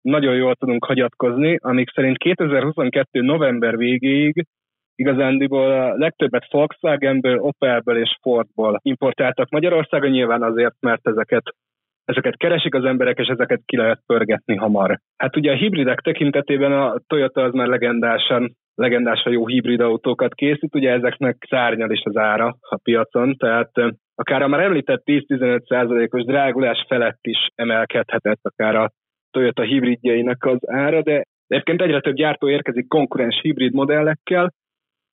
nagyon 0.00 0.34
jól 0.34 0.54
tudunk 0.54 0.84
hagyatkozni, 0.84 1.56
amik 1.60 1.90
szerint 1.90 2.18
2022. 2.18 3.20
november 3.20 3.76
végéig 3.76 4.46
igazándiból 4.98 5.70
a 5.70 5.94
legtöbbet 5.96 6.50
Volkswagenből, 6.50 7.38
Opelből 7.38 7.98
és 7.98 8.18
Fordból 8.20 8.80
importáltak 8.82 9.48
Magyarországon, 9.50 10.10
nyilván 10.10 10.42
azért, 10.42 10.74
mert 10.80 11.08
ezeket 11.08 11.42
ezeket 12.04 12.36
keresik 12.36 12.74
az 12.74 12.84
emberek, 12.84 13.18
és 13.18 13.26
ezeket 13.26 13.60
ki 13.64 13.76
lehet 13.76 14.02
pörgetni 14.06 14.56
hamar. 14.56 14.98
Hát 15.16 15.36
ugye 15.36 15.52
a 15.52 15.56
hibridek 15.56 16.00
tekintetében 16.00 16.72
a 16.72 17.00
Toyota 17.06 17.42
az 17.42 17.52
már 17.52 17.66
legendásan 17.66 18.56
legendásan 18.74 19.32
jó 19.32 19.46
hibrid 19.46 19.80
autókat 19.80 20.34
készít, 20.34 20.74
ugye 20.74 20.90
ezeknek 20.90 21.46
szárnyal 21.48 21.90
is 21.90 22.02
az 22.04 22.16
ára 22.16 22.56
a 22.60 22.78
piacon, 22.82 23.36
tehát 23.36 23.70
akár 24.14 24.42
a 24.42 24.48
már 24.48 24.60
említett 24.60 25.02
10-15%-os 25.04 26.24
drágulás 26.24 26.84
felett 26.88 27.18
is 27.22 27.48
emelkedhetett 27.54 28.40
akár 28.42 28.76
a 28.76 28.90
Toyota 29.30 29.62
hibridjeinek 29.62 30.44
az 30.44 30.58
ára, 30.66 31.02
de 31.02 31.22
egyébként 31.46 31.82
egyre 31.82 32.00
több 32.00 32.14
gyártó 32.14 32.48
érkezik 32.48 32.88
konkurens 32.88 33.40
hibrid 33.42 33.74
modellekkel, 33.74 34.52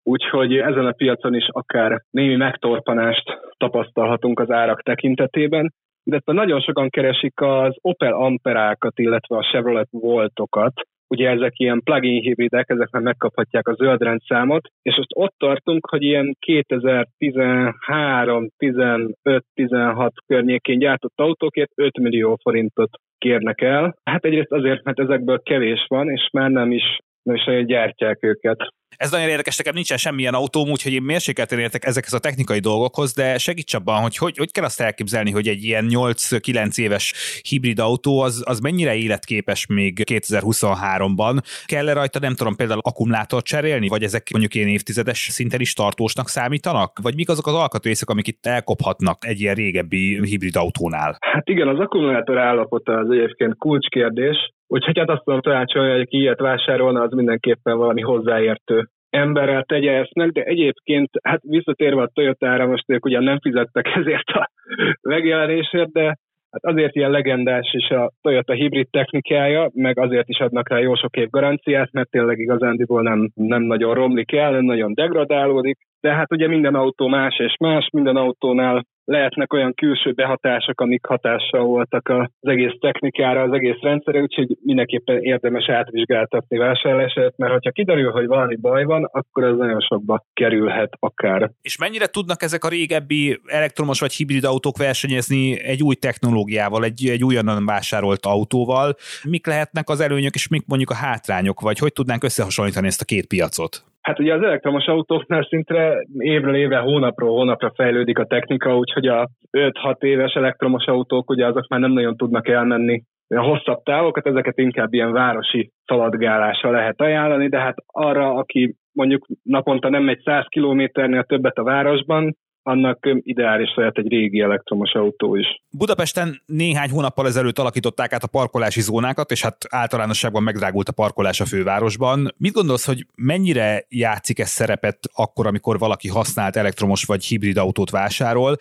Úgyhogy 0.03 0.57
ezen 0.57 0.87
a 0.87 0.93
piacon 0.93 1.35
is 1.35 1.49
akár 1.51 2.03
némi 2.11 2.37
megtorpanást 2.37 3.25
tapasztalhatunk 3.57 4.41
az 4.41 4.51
árak 4.51 4.83
tekintetében, 4.83 5.73
illetve 6.05 6.33
nagyon 6.33 6.61
sokan 6.61 6.89
keresik 6.89 7.41
az 7.41 7.77
Opel 7.81 8.13
Amperákat, 8.13 8.99
illetve 8.99 9.37
a 9.37 9.43
Chevrolet 9.43 9.89
Voltokat, 9.91 10.73
ugye 11.15 11.31
ezek 11.31 11.59
ilyen 11.59 11.83
plug-in 11.83 12.21
hibridek, 12.21 12.71
ezek 12.71 12.91
már 12.91 13.03
megkaphatják 13.03 13.69
a 13.69 13.75
zöld 13.75 14.03
rendszámot, 14.03 14.69
és 14.83 14.97
most 14.97 15.11
ott 15.15 15.35
tartunk, 15.39 15.87
hogy 15.91 16.03
ilyen 16.03 16.37
2013, 16.39 18.49
15, 18.57 19.17
16 19.55 20.13
környékén 20.27 20.79
gyártott 20.79 21.13
autókért 21.17 21.73
5 21.75 21.99
millió 21.99 22.39
forintot 22.43 22.91
kérnek 23.19 23.61
el. 23.61 23.95
Hát 24.05 24.25
egyrészt 24.25 24.53
azért, 24.53 24.85
mert 24.85 25.01
ezekből 25.01 25.43
kevés 25.43 25.85
van, 25.89 26.11
és 26.11 26.29
már 26.33 26.51
nem 26.51 26.73
is, 26.73 26.99
nem 27.23 27.35
is 27.35 27.67
gyártják 27.67 28.25
őket. 28.25 28.59
Ez 28.97 29.11
nagyon 29.11 29.29
érdekes, 29.29 29.57
nekem 29.57 29.75
nincsen 29.75 29.97
semmilyen 29.97 30.35
autóm, 30.35 30.71
úgyhogy 30.71 30.93
én 30.93 31.03
mérsékelten 31.03 31.59
értek 31.59 31.85
ezekhez 31.85 32.13
a 32.13 32.19
technikai 32.19 32.59
dolgokhoz, 32.59 33.13
de 33.13 33.39
segíts 33.39 33.75
abban, 33.75 34.01
hogy 34.01 34.17
hogy, 34.17 34.37
hogy 34.37 34.53
kell 34.53 34.65
azt 34.65 34.81
elképzelni, 34.81 35.31
hogy 35.31 35.49
egy 35.49 35.65
ilyen 35.65 35.87
8-9 35.89 36.79
éves 36.79 37.13
hibrid 37.49 37.79
autó 37.79 38.21
az, 38.21 38.43
az 38.47 38.61
mennyire 38.61 38.95
életképes 38.95 39.67
még 39.67 39.99
2023-ban. 40.11 41.39
Kell-e 41.67 41.93
rajta, 41.93 42.19
nem 42.19 42.35
tudom, 42.35 42.57
például 42.57 42.81
akkumulátort 42.83 43.45
cserélni, 43.45 43.89
vagy 43.89 44.03
ezek 44.03 44.31
mondjuk 44.31 44.55
ilyen 44.55 44.69
évtizedes 44.69 45.19
szinten 45.31 45.61
is 45.61 45.73
tartósnak 45.73 46.29
számítanak? 46.29 46.99
Vagy 47.03 47.15
mik 47.15 47.29
azok 47.29 47.47
az 47.47 47.55
alkatrészek, 47.55 48.09
amik 48.09 48.27
itt 48.27 48.47
elkophatnak 48.47 49.27
egy 49.27 49.41
ilyen 49.41 49.55
régebbi 49.55 50.27
hibrid 50.27 50.57
autónál? 50.57 51.17
Hát 51.21 51.49
igen, 51.49 51.69
az 51.69 51.79
akkumulátor 51.79 52.39
állapota 52.39 52.93
az 52.93 53.11
egyébként 53.11 53.57
kulcskérdés. 53.57 54.37
Úgyhogy 54.73 54.99
hát 54.99 55.11
azt 55.11 55.25
tudom 55.25 55.41
tanácsolni, 55.41 55.91
hogy 55.91 56.01
aki 56.01 56.17
ilyet 56.17 56.41
vásárolna, 56.41 57.01
az 57.01 57.13
mindenképpen 57.13 57.77
valami 57.77 58.01
hozzáértő 58.01 58.89
emberrel 59.11 59.63
tegye 59.63 59.93
ezt 59.93 60.15
meg, 60.15 60.33
de 60.33 60.43
egyébként, 60.43 61.09
hát 61.23 61.41
visszatérve 61.43 62.03
a 62.03 62.11
Toyota-ra, 62.15 62.67
most 62.67 62.85
ők 62.87 63.05
ugyan 63.05 63.23
nem 63.23 63.41
fizettek 63.41 63.87
ezért 63.87 64.29
a 64.29 64.51
megjelenésért, 65.15 65.93
de 65.93 66.05
hát 66.51 66.65
azért 66.65 66.95
ilyen 66.95 67.11
legendás 67.11 67.73
is 67.73 67.89
a 67.89 68.13
Toyota 68.21 68.53
hibrid 68.53 68.89
technikája, 68.91 69.71
meg 69.75 69.99
azért 69.99 70.29
is 70.29 70.39
adnak 70.39 70.69
rá 70.69 70.79
jó 70.79 70.95
sok 70.95 71.17
év 71.17 71.29
garanciát, 71.31 71.93
mert 71.93 72.11
tényleg 72.11 72.39
igazándiból 72.39 73.03
nem, 73.03 73.31
nem 73.35 73.63
nagyon 73.63 73.95
romlik 73.95 74.33
el, 74.33 74.51
nem 74.51 74.65
nagyon 74.65 74.95
degradálódik, 74.95 75.79
de 76.01 76.15
hát 76.15 76.33
ugye 76.33 76.49
minden 76.49 76.75
autó 76.75 77.07
más 77.07 77.39
és 77.39 77.57
más, 77.59 77.89
minden 77.93 78.17
autónál 78.17 78.85
lehetnek 79.11 79.53
olyan 79.53 79.75
külső 79.75 80.13
behatások, 80.13 80.81
amik 80.81 81.07
hatással 81.07 81.65
voltak 81.65 82.09
az 82.09 82.27
egész 82.41 82.73
technikára, 82.81 83.43
az 83.43 83.53
egész 83.53 83.81
rendszerre, 83.81 84.21
úgyhogy 84.21 84.57
mindenképpen 84.63 85.23
érdemes 85.23 85.69
átvizsgáltatni 85.69 86.59
vásárlását, 86.59 87.37
mert 87.37 87.65
ha 87.65 87.71
kiderül, 87.71 88.11
hogy 88.11 88.27
valami 88.27 88.57
baj 88.57 88.85
van, 88.85 89.09
akkor 89.13 89.45
ez 89.45 89.57
nagyon 89.57 89.81
sokba 89.81 90.25
kerülhet 90.33 90.93
akár. 90.99 91.51
És 91.63 91.79
mennyire 91.79 92.07
tudnak 92.07 92.43
ezek 92.43 92.65
a 92.65 92.69
régebbi 92.69 93.41
elektromos 93.47 94.01
vagy 94.01 94.13
hibrid 94.13 94.45
autók 94.45 94.77
versenyezni 94.77 95.61
egy 95.65 95.83
új 95.83 95.95
technológiával, 95.95 96.85
egy, 96.85 97.09
egy 97.09 97.25
újonnan 97.25 97.67
vásárolt 97.67 98.27
autóval? 98.27 98.95
Mik 99.25 99.47
lehetnek 99.47 99.89
az 99.89 100.01
előnyök, 100.01 100.35
és 100.35 100.49
mik 100.49 100.67
mondjuk 100.67 100.91
a 100.91 100.95
hátrányok, 100.95 101.61
vagy 101.61 101.79
hogy 101.79 101.93
tudnánk 101.93 102.25
összehasonlítani 102.25 102.87
ezt 102.87 103.01
a 103.01 103.05
két 103.05 103.27
piacot? 103.27 103.90
Hát 104.01 104.19
ugye 104.19 104.35
az 104.35 104.43
elektromos 104.43 104.87
autóknál 104.87 105.43
szintre 105.43 106.05
évről 106.19 106.55
évre, 106.55 106.79
hónapról 106.79 107.31
hónapra 107.31 107.73
fejlődik 107.75 108.19
a 108.19 108.25
technika, 108.25 108.77
úgyhogy 108.77 109.07
a 109.07 109.29
5-6 109.51 110.03
éves 110.03 110.33
elektromos 110.33 110.87
autók 110.87 111.31
ugye 111.31 111.47
azok 111.47 111.69
már 111.69 111.81
nem 111.81 111.93
nagyon 111.93 112.17
tudnak 112.17 112.49
elmenni 112.49 113.03
a 113.37 113.43
hosszabb 113.43 113.83
távokat, 113.83 114.27
ezeket 114.27 114.59
inkább 114.59 114.93
ilyen 114.93 115.13
városi 115.13 115.71
szaladgálásra 115.85 116.71
lehet 116.71 117.01
ajánlani, 117.01 117.49
de 117.49 117.59
hát 117.59 117.77
arra, 117.87 118.35
aki 118.35 118.75
mondjuk 118.93 119.27
naponta 119.43 119.89
nem 119.89 120.03
megy 120.03 120.21
100 120.21 120.45
kilométernél 120.49 121.23
többet 121.23 121.59
a 121.59 121.63
városban, 121.63 122.37
annak 122.63 122.99
ideális 123.23 123.75
lehet 123.75 123.99
egy 123.99 124.09
régi 124.09 124.41
elektromos 124.41 124.93
autó 124.93 125.35
is. 125.37 125.47
Budapesten 125.79 126.43
néhány 126.47 126.91
hónappal 126.91 127.27
ezelőtt 127.27 127.59
alakították 127.59 128.13
át 128.13 128.23
a 128.23 128.29
parkolási 128.29 128.81
zónákat, 128.81 129.31
és 129.31 129.43
hát 129.43 129.57
általánosságban 129.69 130.43
megdrágult 130.43 130.89
a 130.89 130.93
parkolás 130.93 131.41
a 131.41 131.45
fővárosban. 131.45 132.29
Mit 132.37 132.53
gondolsz, 132.53 132.87
hogy 132.87 133.07
mennyire 133.17 133.85
játszik 133.89 134.39
ez 134.39 134.49
szerepet 134.49 134.99
akkor, 135.15 135.47
amikor 135.47 135.79
valaki 135.79 136.09
használt 136.09 136.57
elektromos 136.57 137.05
vagy 137.05 137.25
hibrid 137.25 137.57
autót 137.57 137.91
vásárol? 137.91 138.57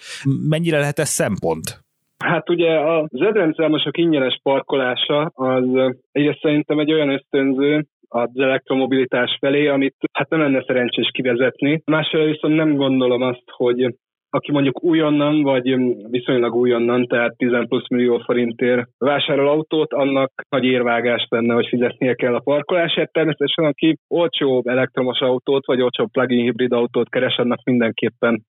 Mennyire 0.50 0.80
lehet 0.80 1.00
ez 1.00 1.10
szempont? 1.10 1.84
Hát 2.24 2.50
ugye 2.50 2.72
a 2.72 3.08
zöldrendszámosok 3.12 3.98
ingyenes 3.98 4.40
parkolása 4.44 5.22
az 5.26 5.96
egyrészt 6.12 6.40
szerintem 6.42 6.80
egy 6.80 6.92
olyan 6.92 7.10
ösztönző, 7.10 7.86
az 8.10 8.30
elektromobilitás 8.34 9.38
felé, 9.40 9.68
amit 9.68 9.96
hát 10.14 10.30
nem 10.30 10.40
lenne 10.40 10.64
szerencsés 10.68 11.10
kivezetni. 11.14 11.82
Másrészt 11.86 12.34
viszont 12.34 12.56
nem 12.56 12.76
gondolom 12.76 13.22
azt, 13.22 13.44
hogy 13.46 13.96
aki 14.32 14.52
mondjuk 14.52 14.84
újonnan, 14.84 15.42
vagy 15.42 15.76
viszonylag 16.10 16.56
újonnan, 16.56 17.06
tehát 17.06 17.38
10 17.38 17.50
plusz 17.68 17.90
millió 17.90 18.18
forintért 18.18 18.88
vásárol 18.98 19.48
autót, 19.48 19.94
annak 19.94 20.32
nagy 20.50 20.64
érvágás 20.64 21.26
lenne, 21.30 21.54
hogy 21.54 21.68
fizetnie 21.68 22.14
kell 22.14 22.36
a 22.36 22.40
parkolásért. 22.40 23.12
Természetesen, 23.12 23.66
aki 23.66 23.98
olcsó 24.08 24.64
elektromos 24.66 25.20
autót, 25.20 25.66
vagy 25.66 25.82
olcsó 25.82 26.08
plug-in 26.08 26.44
hibrid 26.44 26.72
autót 26.72 27.10
keres, 27.10 27.38
annak 27.38 27.64
mindenképpen, 27.64 28.44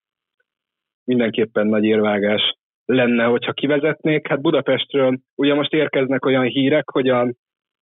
mindenképpen 1.05 1.66
nagy 1.66 1.85
érvágás 1.85 2.55
lenne, 2.85 3.25
hogyha 3.25 3.53
kivezetnék. 3.53 4.29
Hát 4.29 4.40
Budapestről 4.40 5.18
ugye 5.35 5.55
most 5.55 5.73
érkeznek 5.73 6.25
olyan 6.25 6.44
hírek, 6.44 6.90
hogy 6.90 7.09
a 7.09 7.33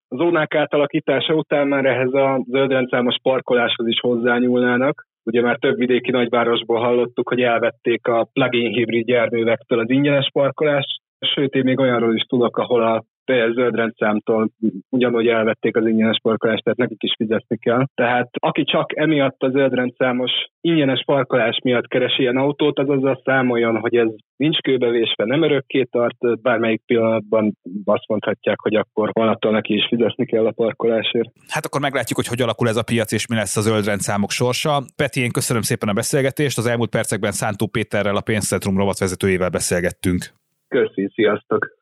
zónák 0.09 0.55
átalakítása 0.55 1.35
után 1.35 1.68
már 1.68 1.85
ehhez 1.85 2.12
a 2.12 2.44
zöldrendszámos 2.47 3.16
parkoláshoz 3.23 3.87
is 3.87 4.01
hozzányúlnának. 4.01 5.07
Ugye 5.25 5.42
már 5.42 5.57
több 5.59 5.77
vidéki 5.77 6.11
nagyvárosból 6.11 6.79
hallottuk, 6.79 7.29
hogy 7.29 7.40
elvették 7.40 8.07
a 8.07 8.29
plug-in 8.33 8.73
hibrid 8.73 9.09
járművektől 9.09 9.79
az 9.79 9.90
ingyenes 9.90 10.31
parkolást, 10.33 11.01
sőt, 11.35 11.55
én 11.55 11.64
még 11.64 11.79
olyanról 11.79 12.14
is 12.14 12.23
tudok, 12.23 12.57
ahol 12.57 12.83
a 12.83 13.05
teljes 13.29 13.53
zöld 13.55 13.75
rendszámtól 13.75 14.51
ugyanúgy 14.88 15.27
elvették 15.27 15.77
az 15.77 15.87
ingyenes 15.87 16.19
parkolást, 16.23 16.62
tehát 16.62 16.79
nekik 16.79 17.03
is 17.03 17.14
fizetni 17.17 17.59
kell. 17.59 17.85
Tehát 17.95 18.29
aki 18.33 18.64
csak 18.64 18.97
emiatt 18.97 19.43
a 19.43 19.51
zöld 19.51 19.75
rendszámos 19.75 20.31
ingyenes 20.61 21.03
parkolás 21.05 21.59
miatt 21.64 21.87
keresi 21.87 22.23
ilyen 22.23 22.37
autót, 22.37 22.79
az 22.79 22.88
azzal 22.88 23.21
számoljon, 23.25 23.77
hogy 23.77 23.97
ez 23.97 24.09
nincs 24.37 24.59
kőbevésve, 24.59 25.25
nem 25.25 25.43
örökké 25.43 25.83
tart, 25.83 26.41
bármelyik 26.43 26.83
pillanatban 26.87 27.53
azt 27.85 28.09
mondhatják, 28.09 28.61
hogy 28.61 28.75
akkor 28.75 29.11
holnaptól 29.12 29.53
neki 29.53 29.75
is 29.75 29.87
fizetni 29.88 30.27
kell 30.27 30.47
a 30.47 30.53
parkolásért. 30.53 31.31
Hát 31.49 31.64
akkor 31.64 31.81
meglátjuk, 31.81 32.19
hogy 32.19 32.27
hogy 32.27 32.43
alakul 32.43 32.69
ez 32.69 32.77
a 32.77 32.83
piac, 32.83 33.12
és 33.12 33.27
mi 33.27 33.35
lesz 33.35 33.57
a 33.57 33.61
zöld 33.61 33.85
rendszámok 33.85 34.31
sorsa. 34.31 34.83
Peti, 34.97 35.21
én 35.21 35.31
köszönöm 35.31 35.62
szépen 35.62 35.88
a 35.88 35.93
beszélgetést. 35.93 36.59
Az 36.59 36.67
elmúlt 36.67 36.91
percekben 36.91 37.33
Szántó 37.33 37.67
Péterrel, 37.67 38.17
a 38.17 38.21
pénzcentrum 38.21 38.77
rovatvezetőjével 38.77 39.51
beszélgettünk. 39.51 40.23
Köszi, 40.69 41.11
sziasztok! 41.14 41.78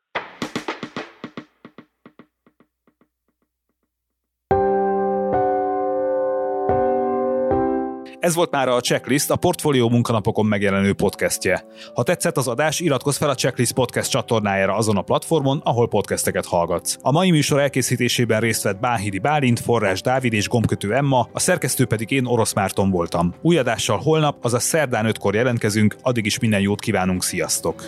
Ez 8.19 8.35
volt 8.35 8.51
már 8.51 8.67
a 8.67 8.79
Checklist, 8.79 9.31
a 9.31 9.35
Portfólió 9.35 9.89
munkanapokon 9.89 10.45
megjelenő 10.45 10.93
podcastje. 10.93 11.65
Ha 11.93 12.03
tetszett 12.03 12.37
az 12.37 12.47
adás, 12.47 12.79
iratkozz 12.79 13.17
fel 13.17 13.29
a 13.29 13.35
Checklist 13.35 13.73
podcast 13.73 14.09
csatornájára 14.09 14.75
azon 14.75 14.97
a 14.97 15.01
platformon, 15.01 15.61
ahol 15.63 15.87
podcasteket 15.87 16.45
hallgatsz. 16.45 16.97
A 17.01 17.11
mai 17.11 17.31
műsor 17.31 17.59
elkészítésében 17.59 18.39
részt 18.39 18.63
vett 18.63 18.79
Báhidi 18.79 19.19
Bálint, 19.19 19.59
Forrás 19.59 20.01
Dávid 20.01 20.33
és 20.33 20.47
Gombkötő 20.47 20.93
Emma, 20.93 21.29
a 21.33 21.39
szerkesztő 21.39 21.85
pedig 21.85 22.11
én 22.11 22.25
Orosz 22.25 22.53
Márton 22.53 22.89
voltam. 22.89 23.33
Új 23.41 23.57
adással 23.57 23.97
holnap, 23.97 24.37
azaz 24.41 24.63
szerdán 24.63 25.05
5-kor 25.09 25.35
jelentkezünk, 25.35 25.95
addig 26.01 26.25
is 26.25 26.39
minden 26.39 26.61
jót 26.61 26.81
kívánunk, 26.81 27.23
sziasztok! 27.23 27.83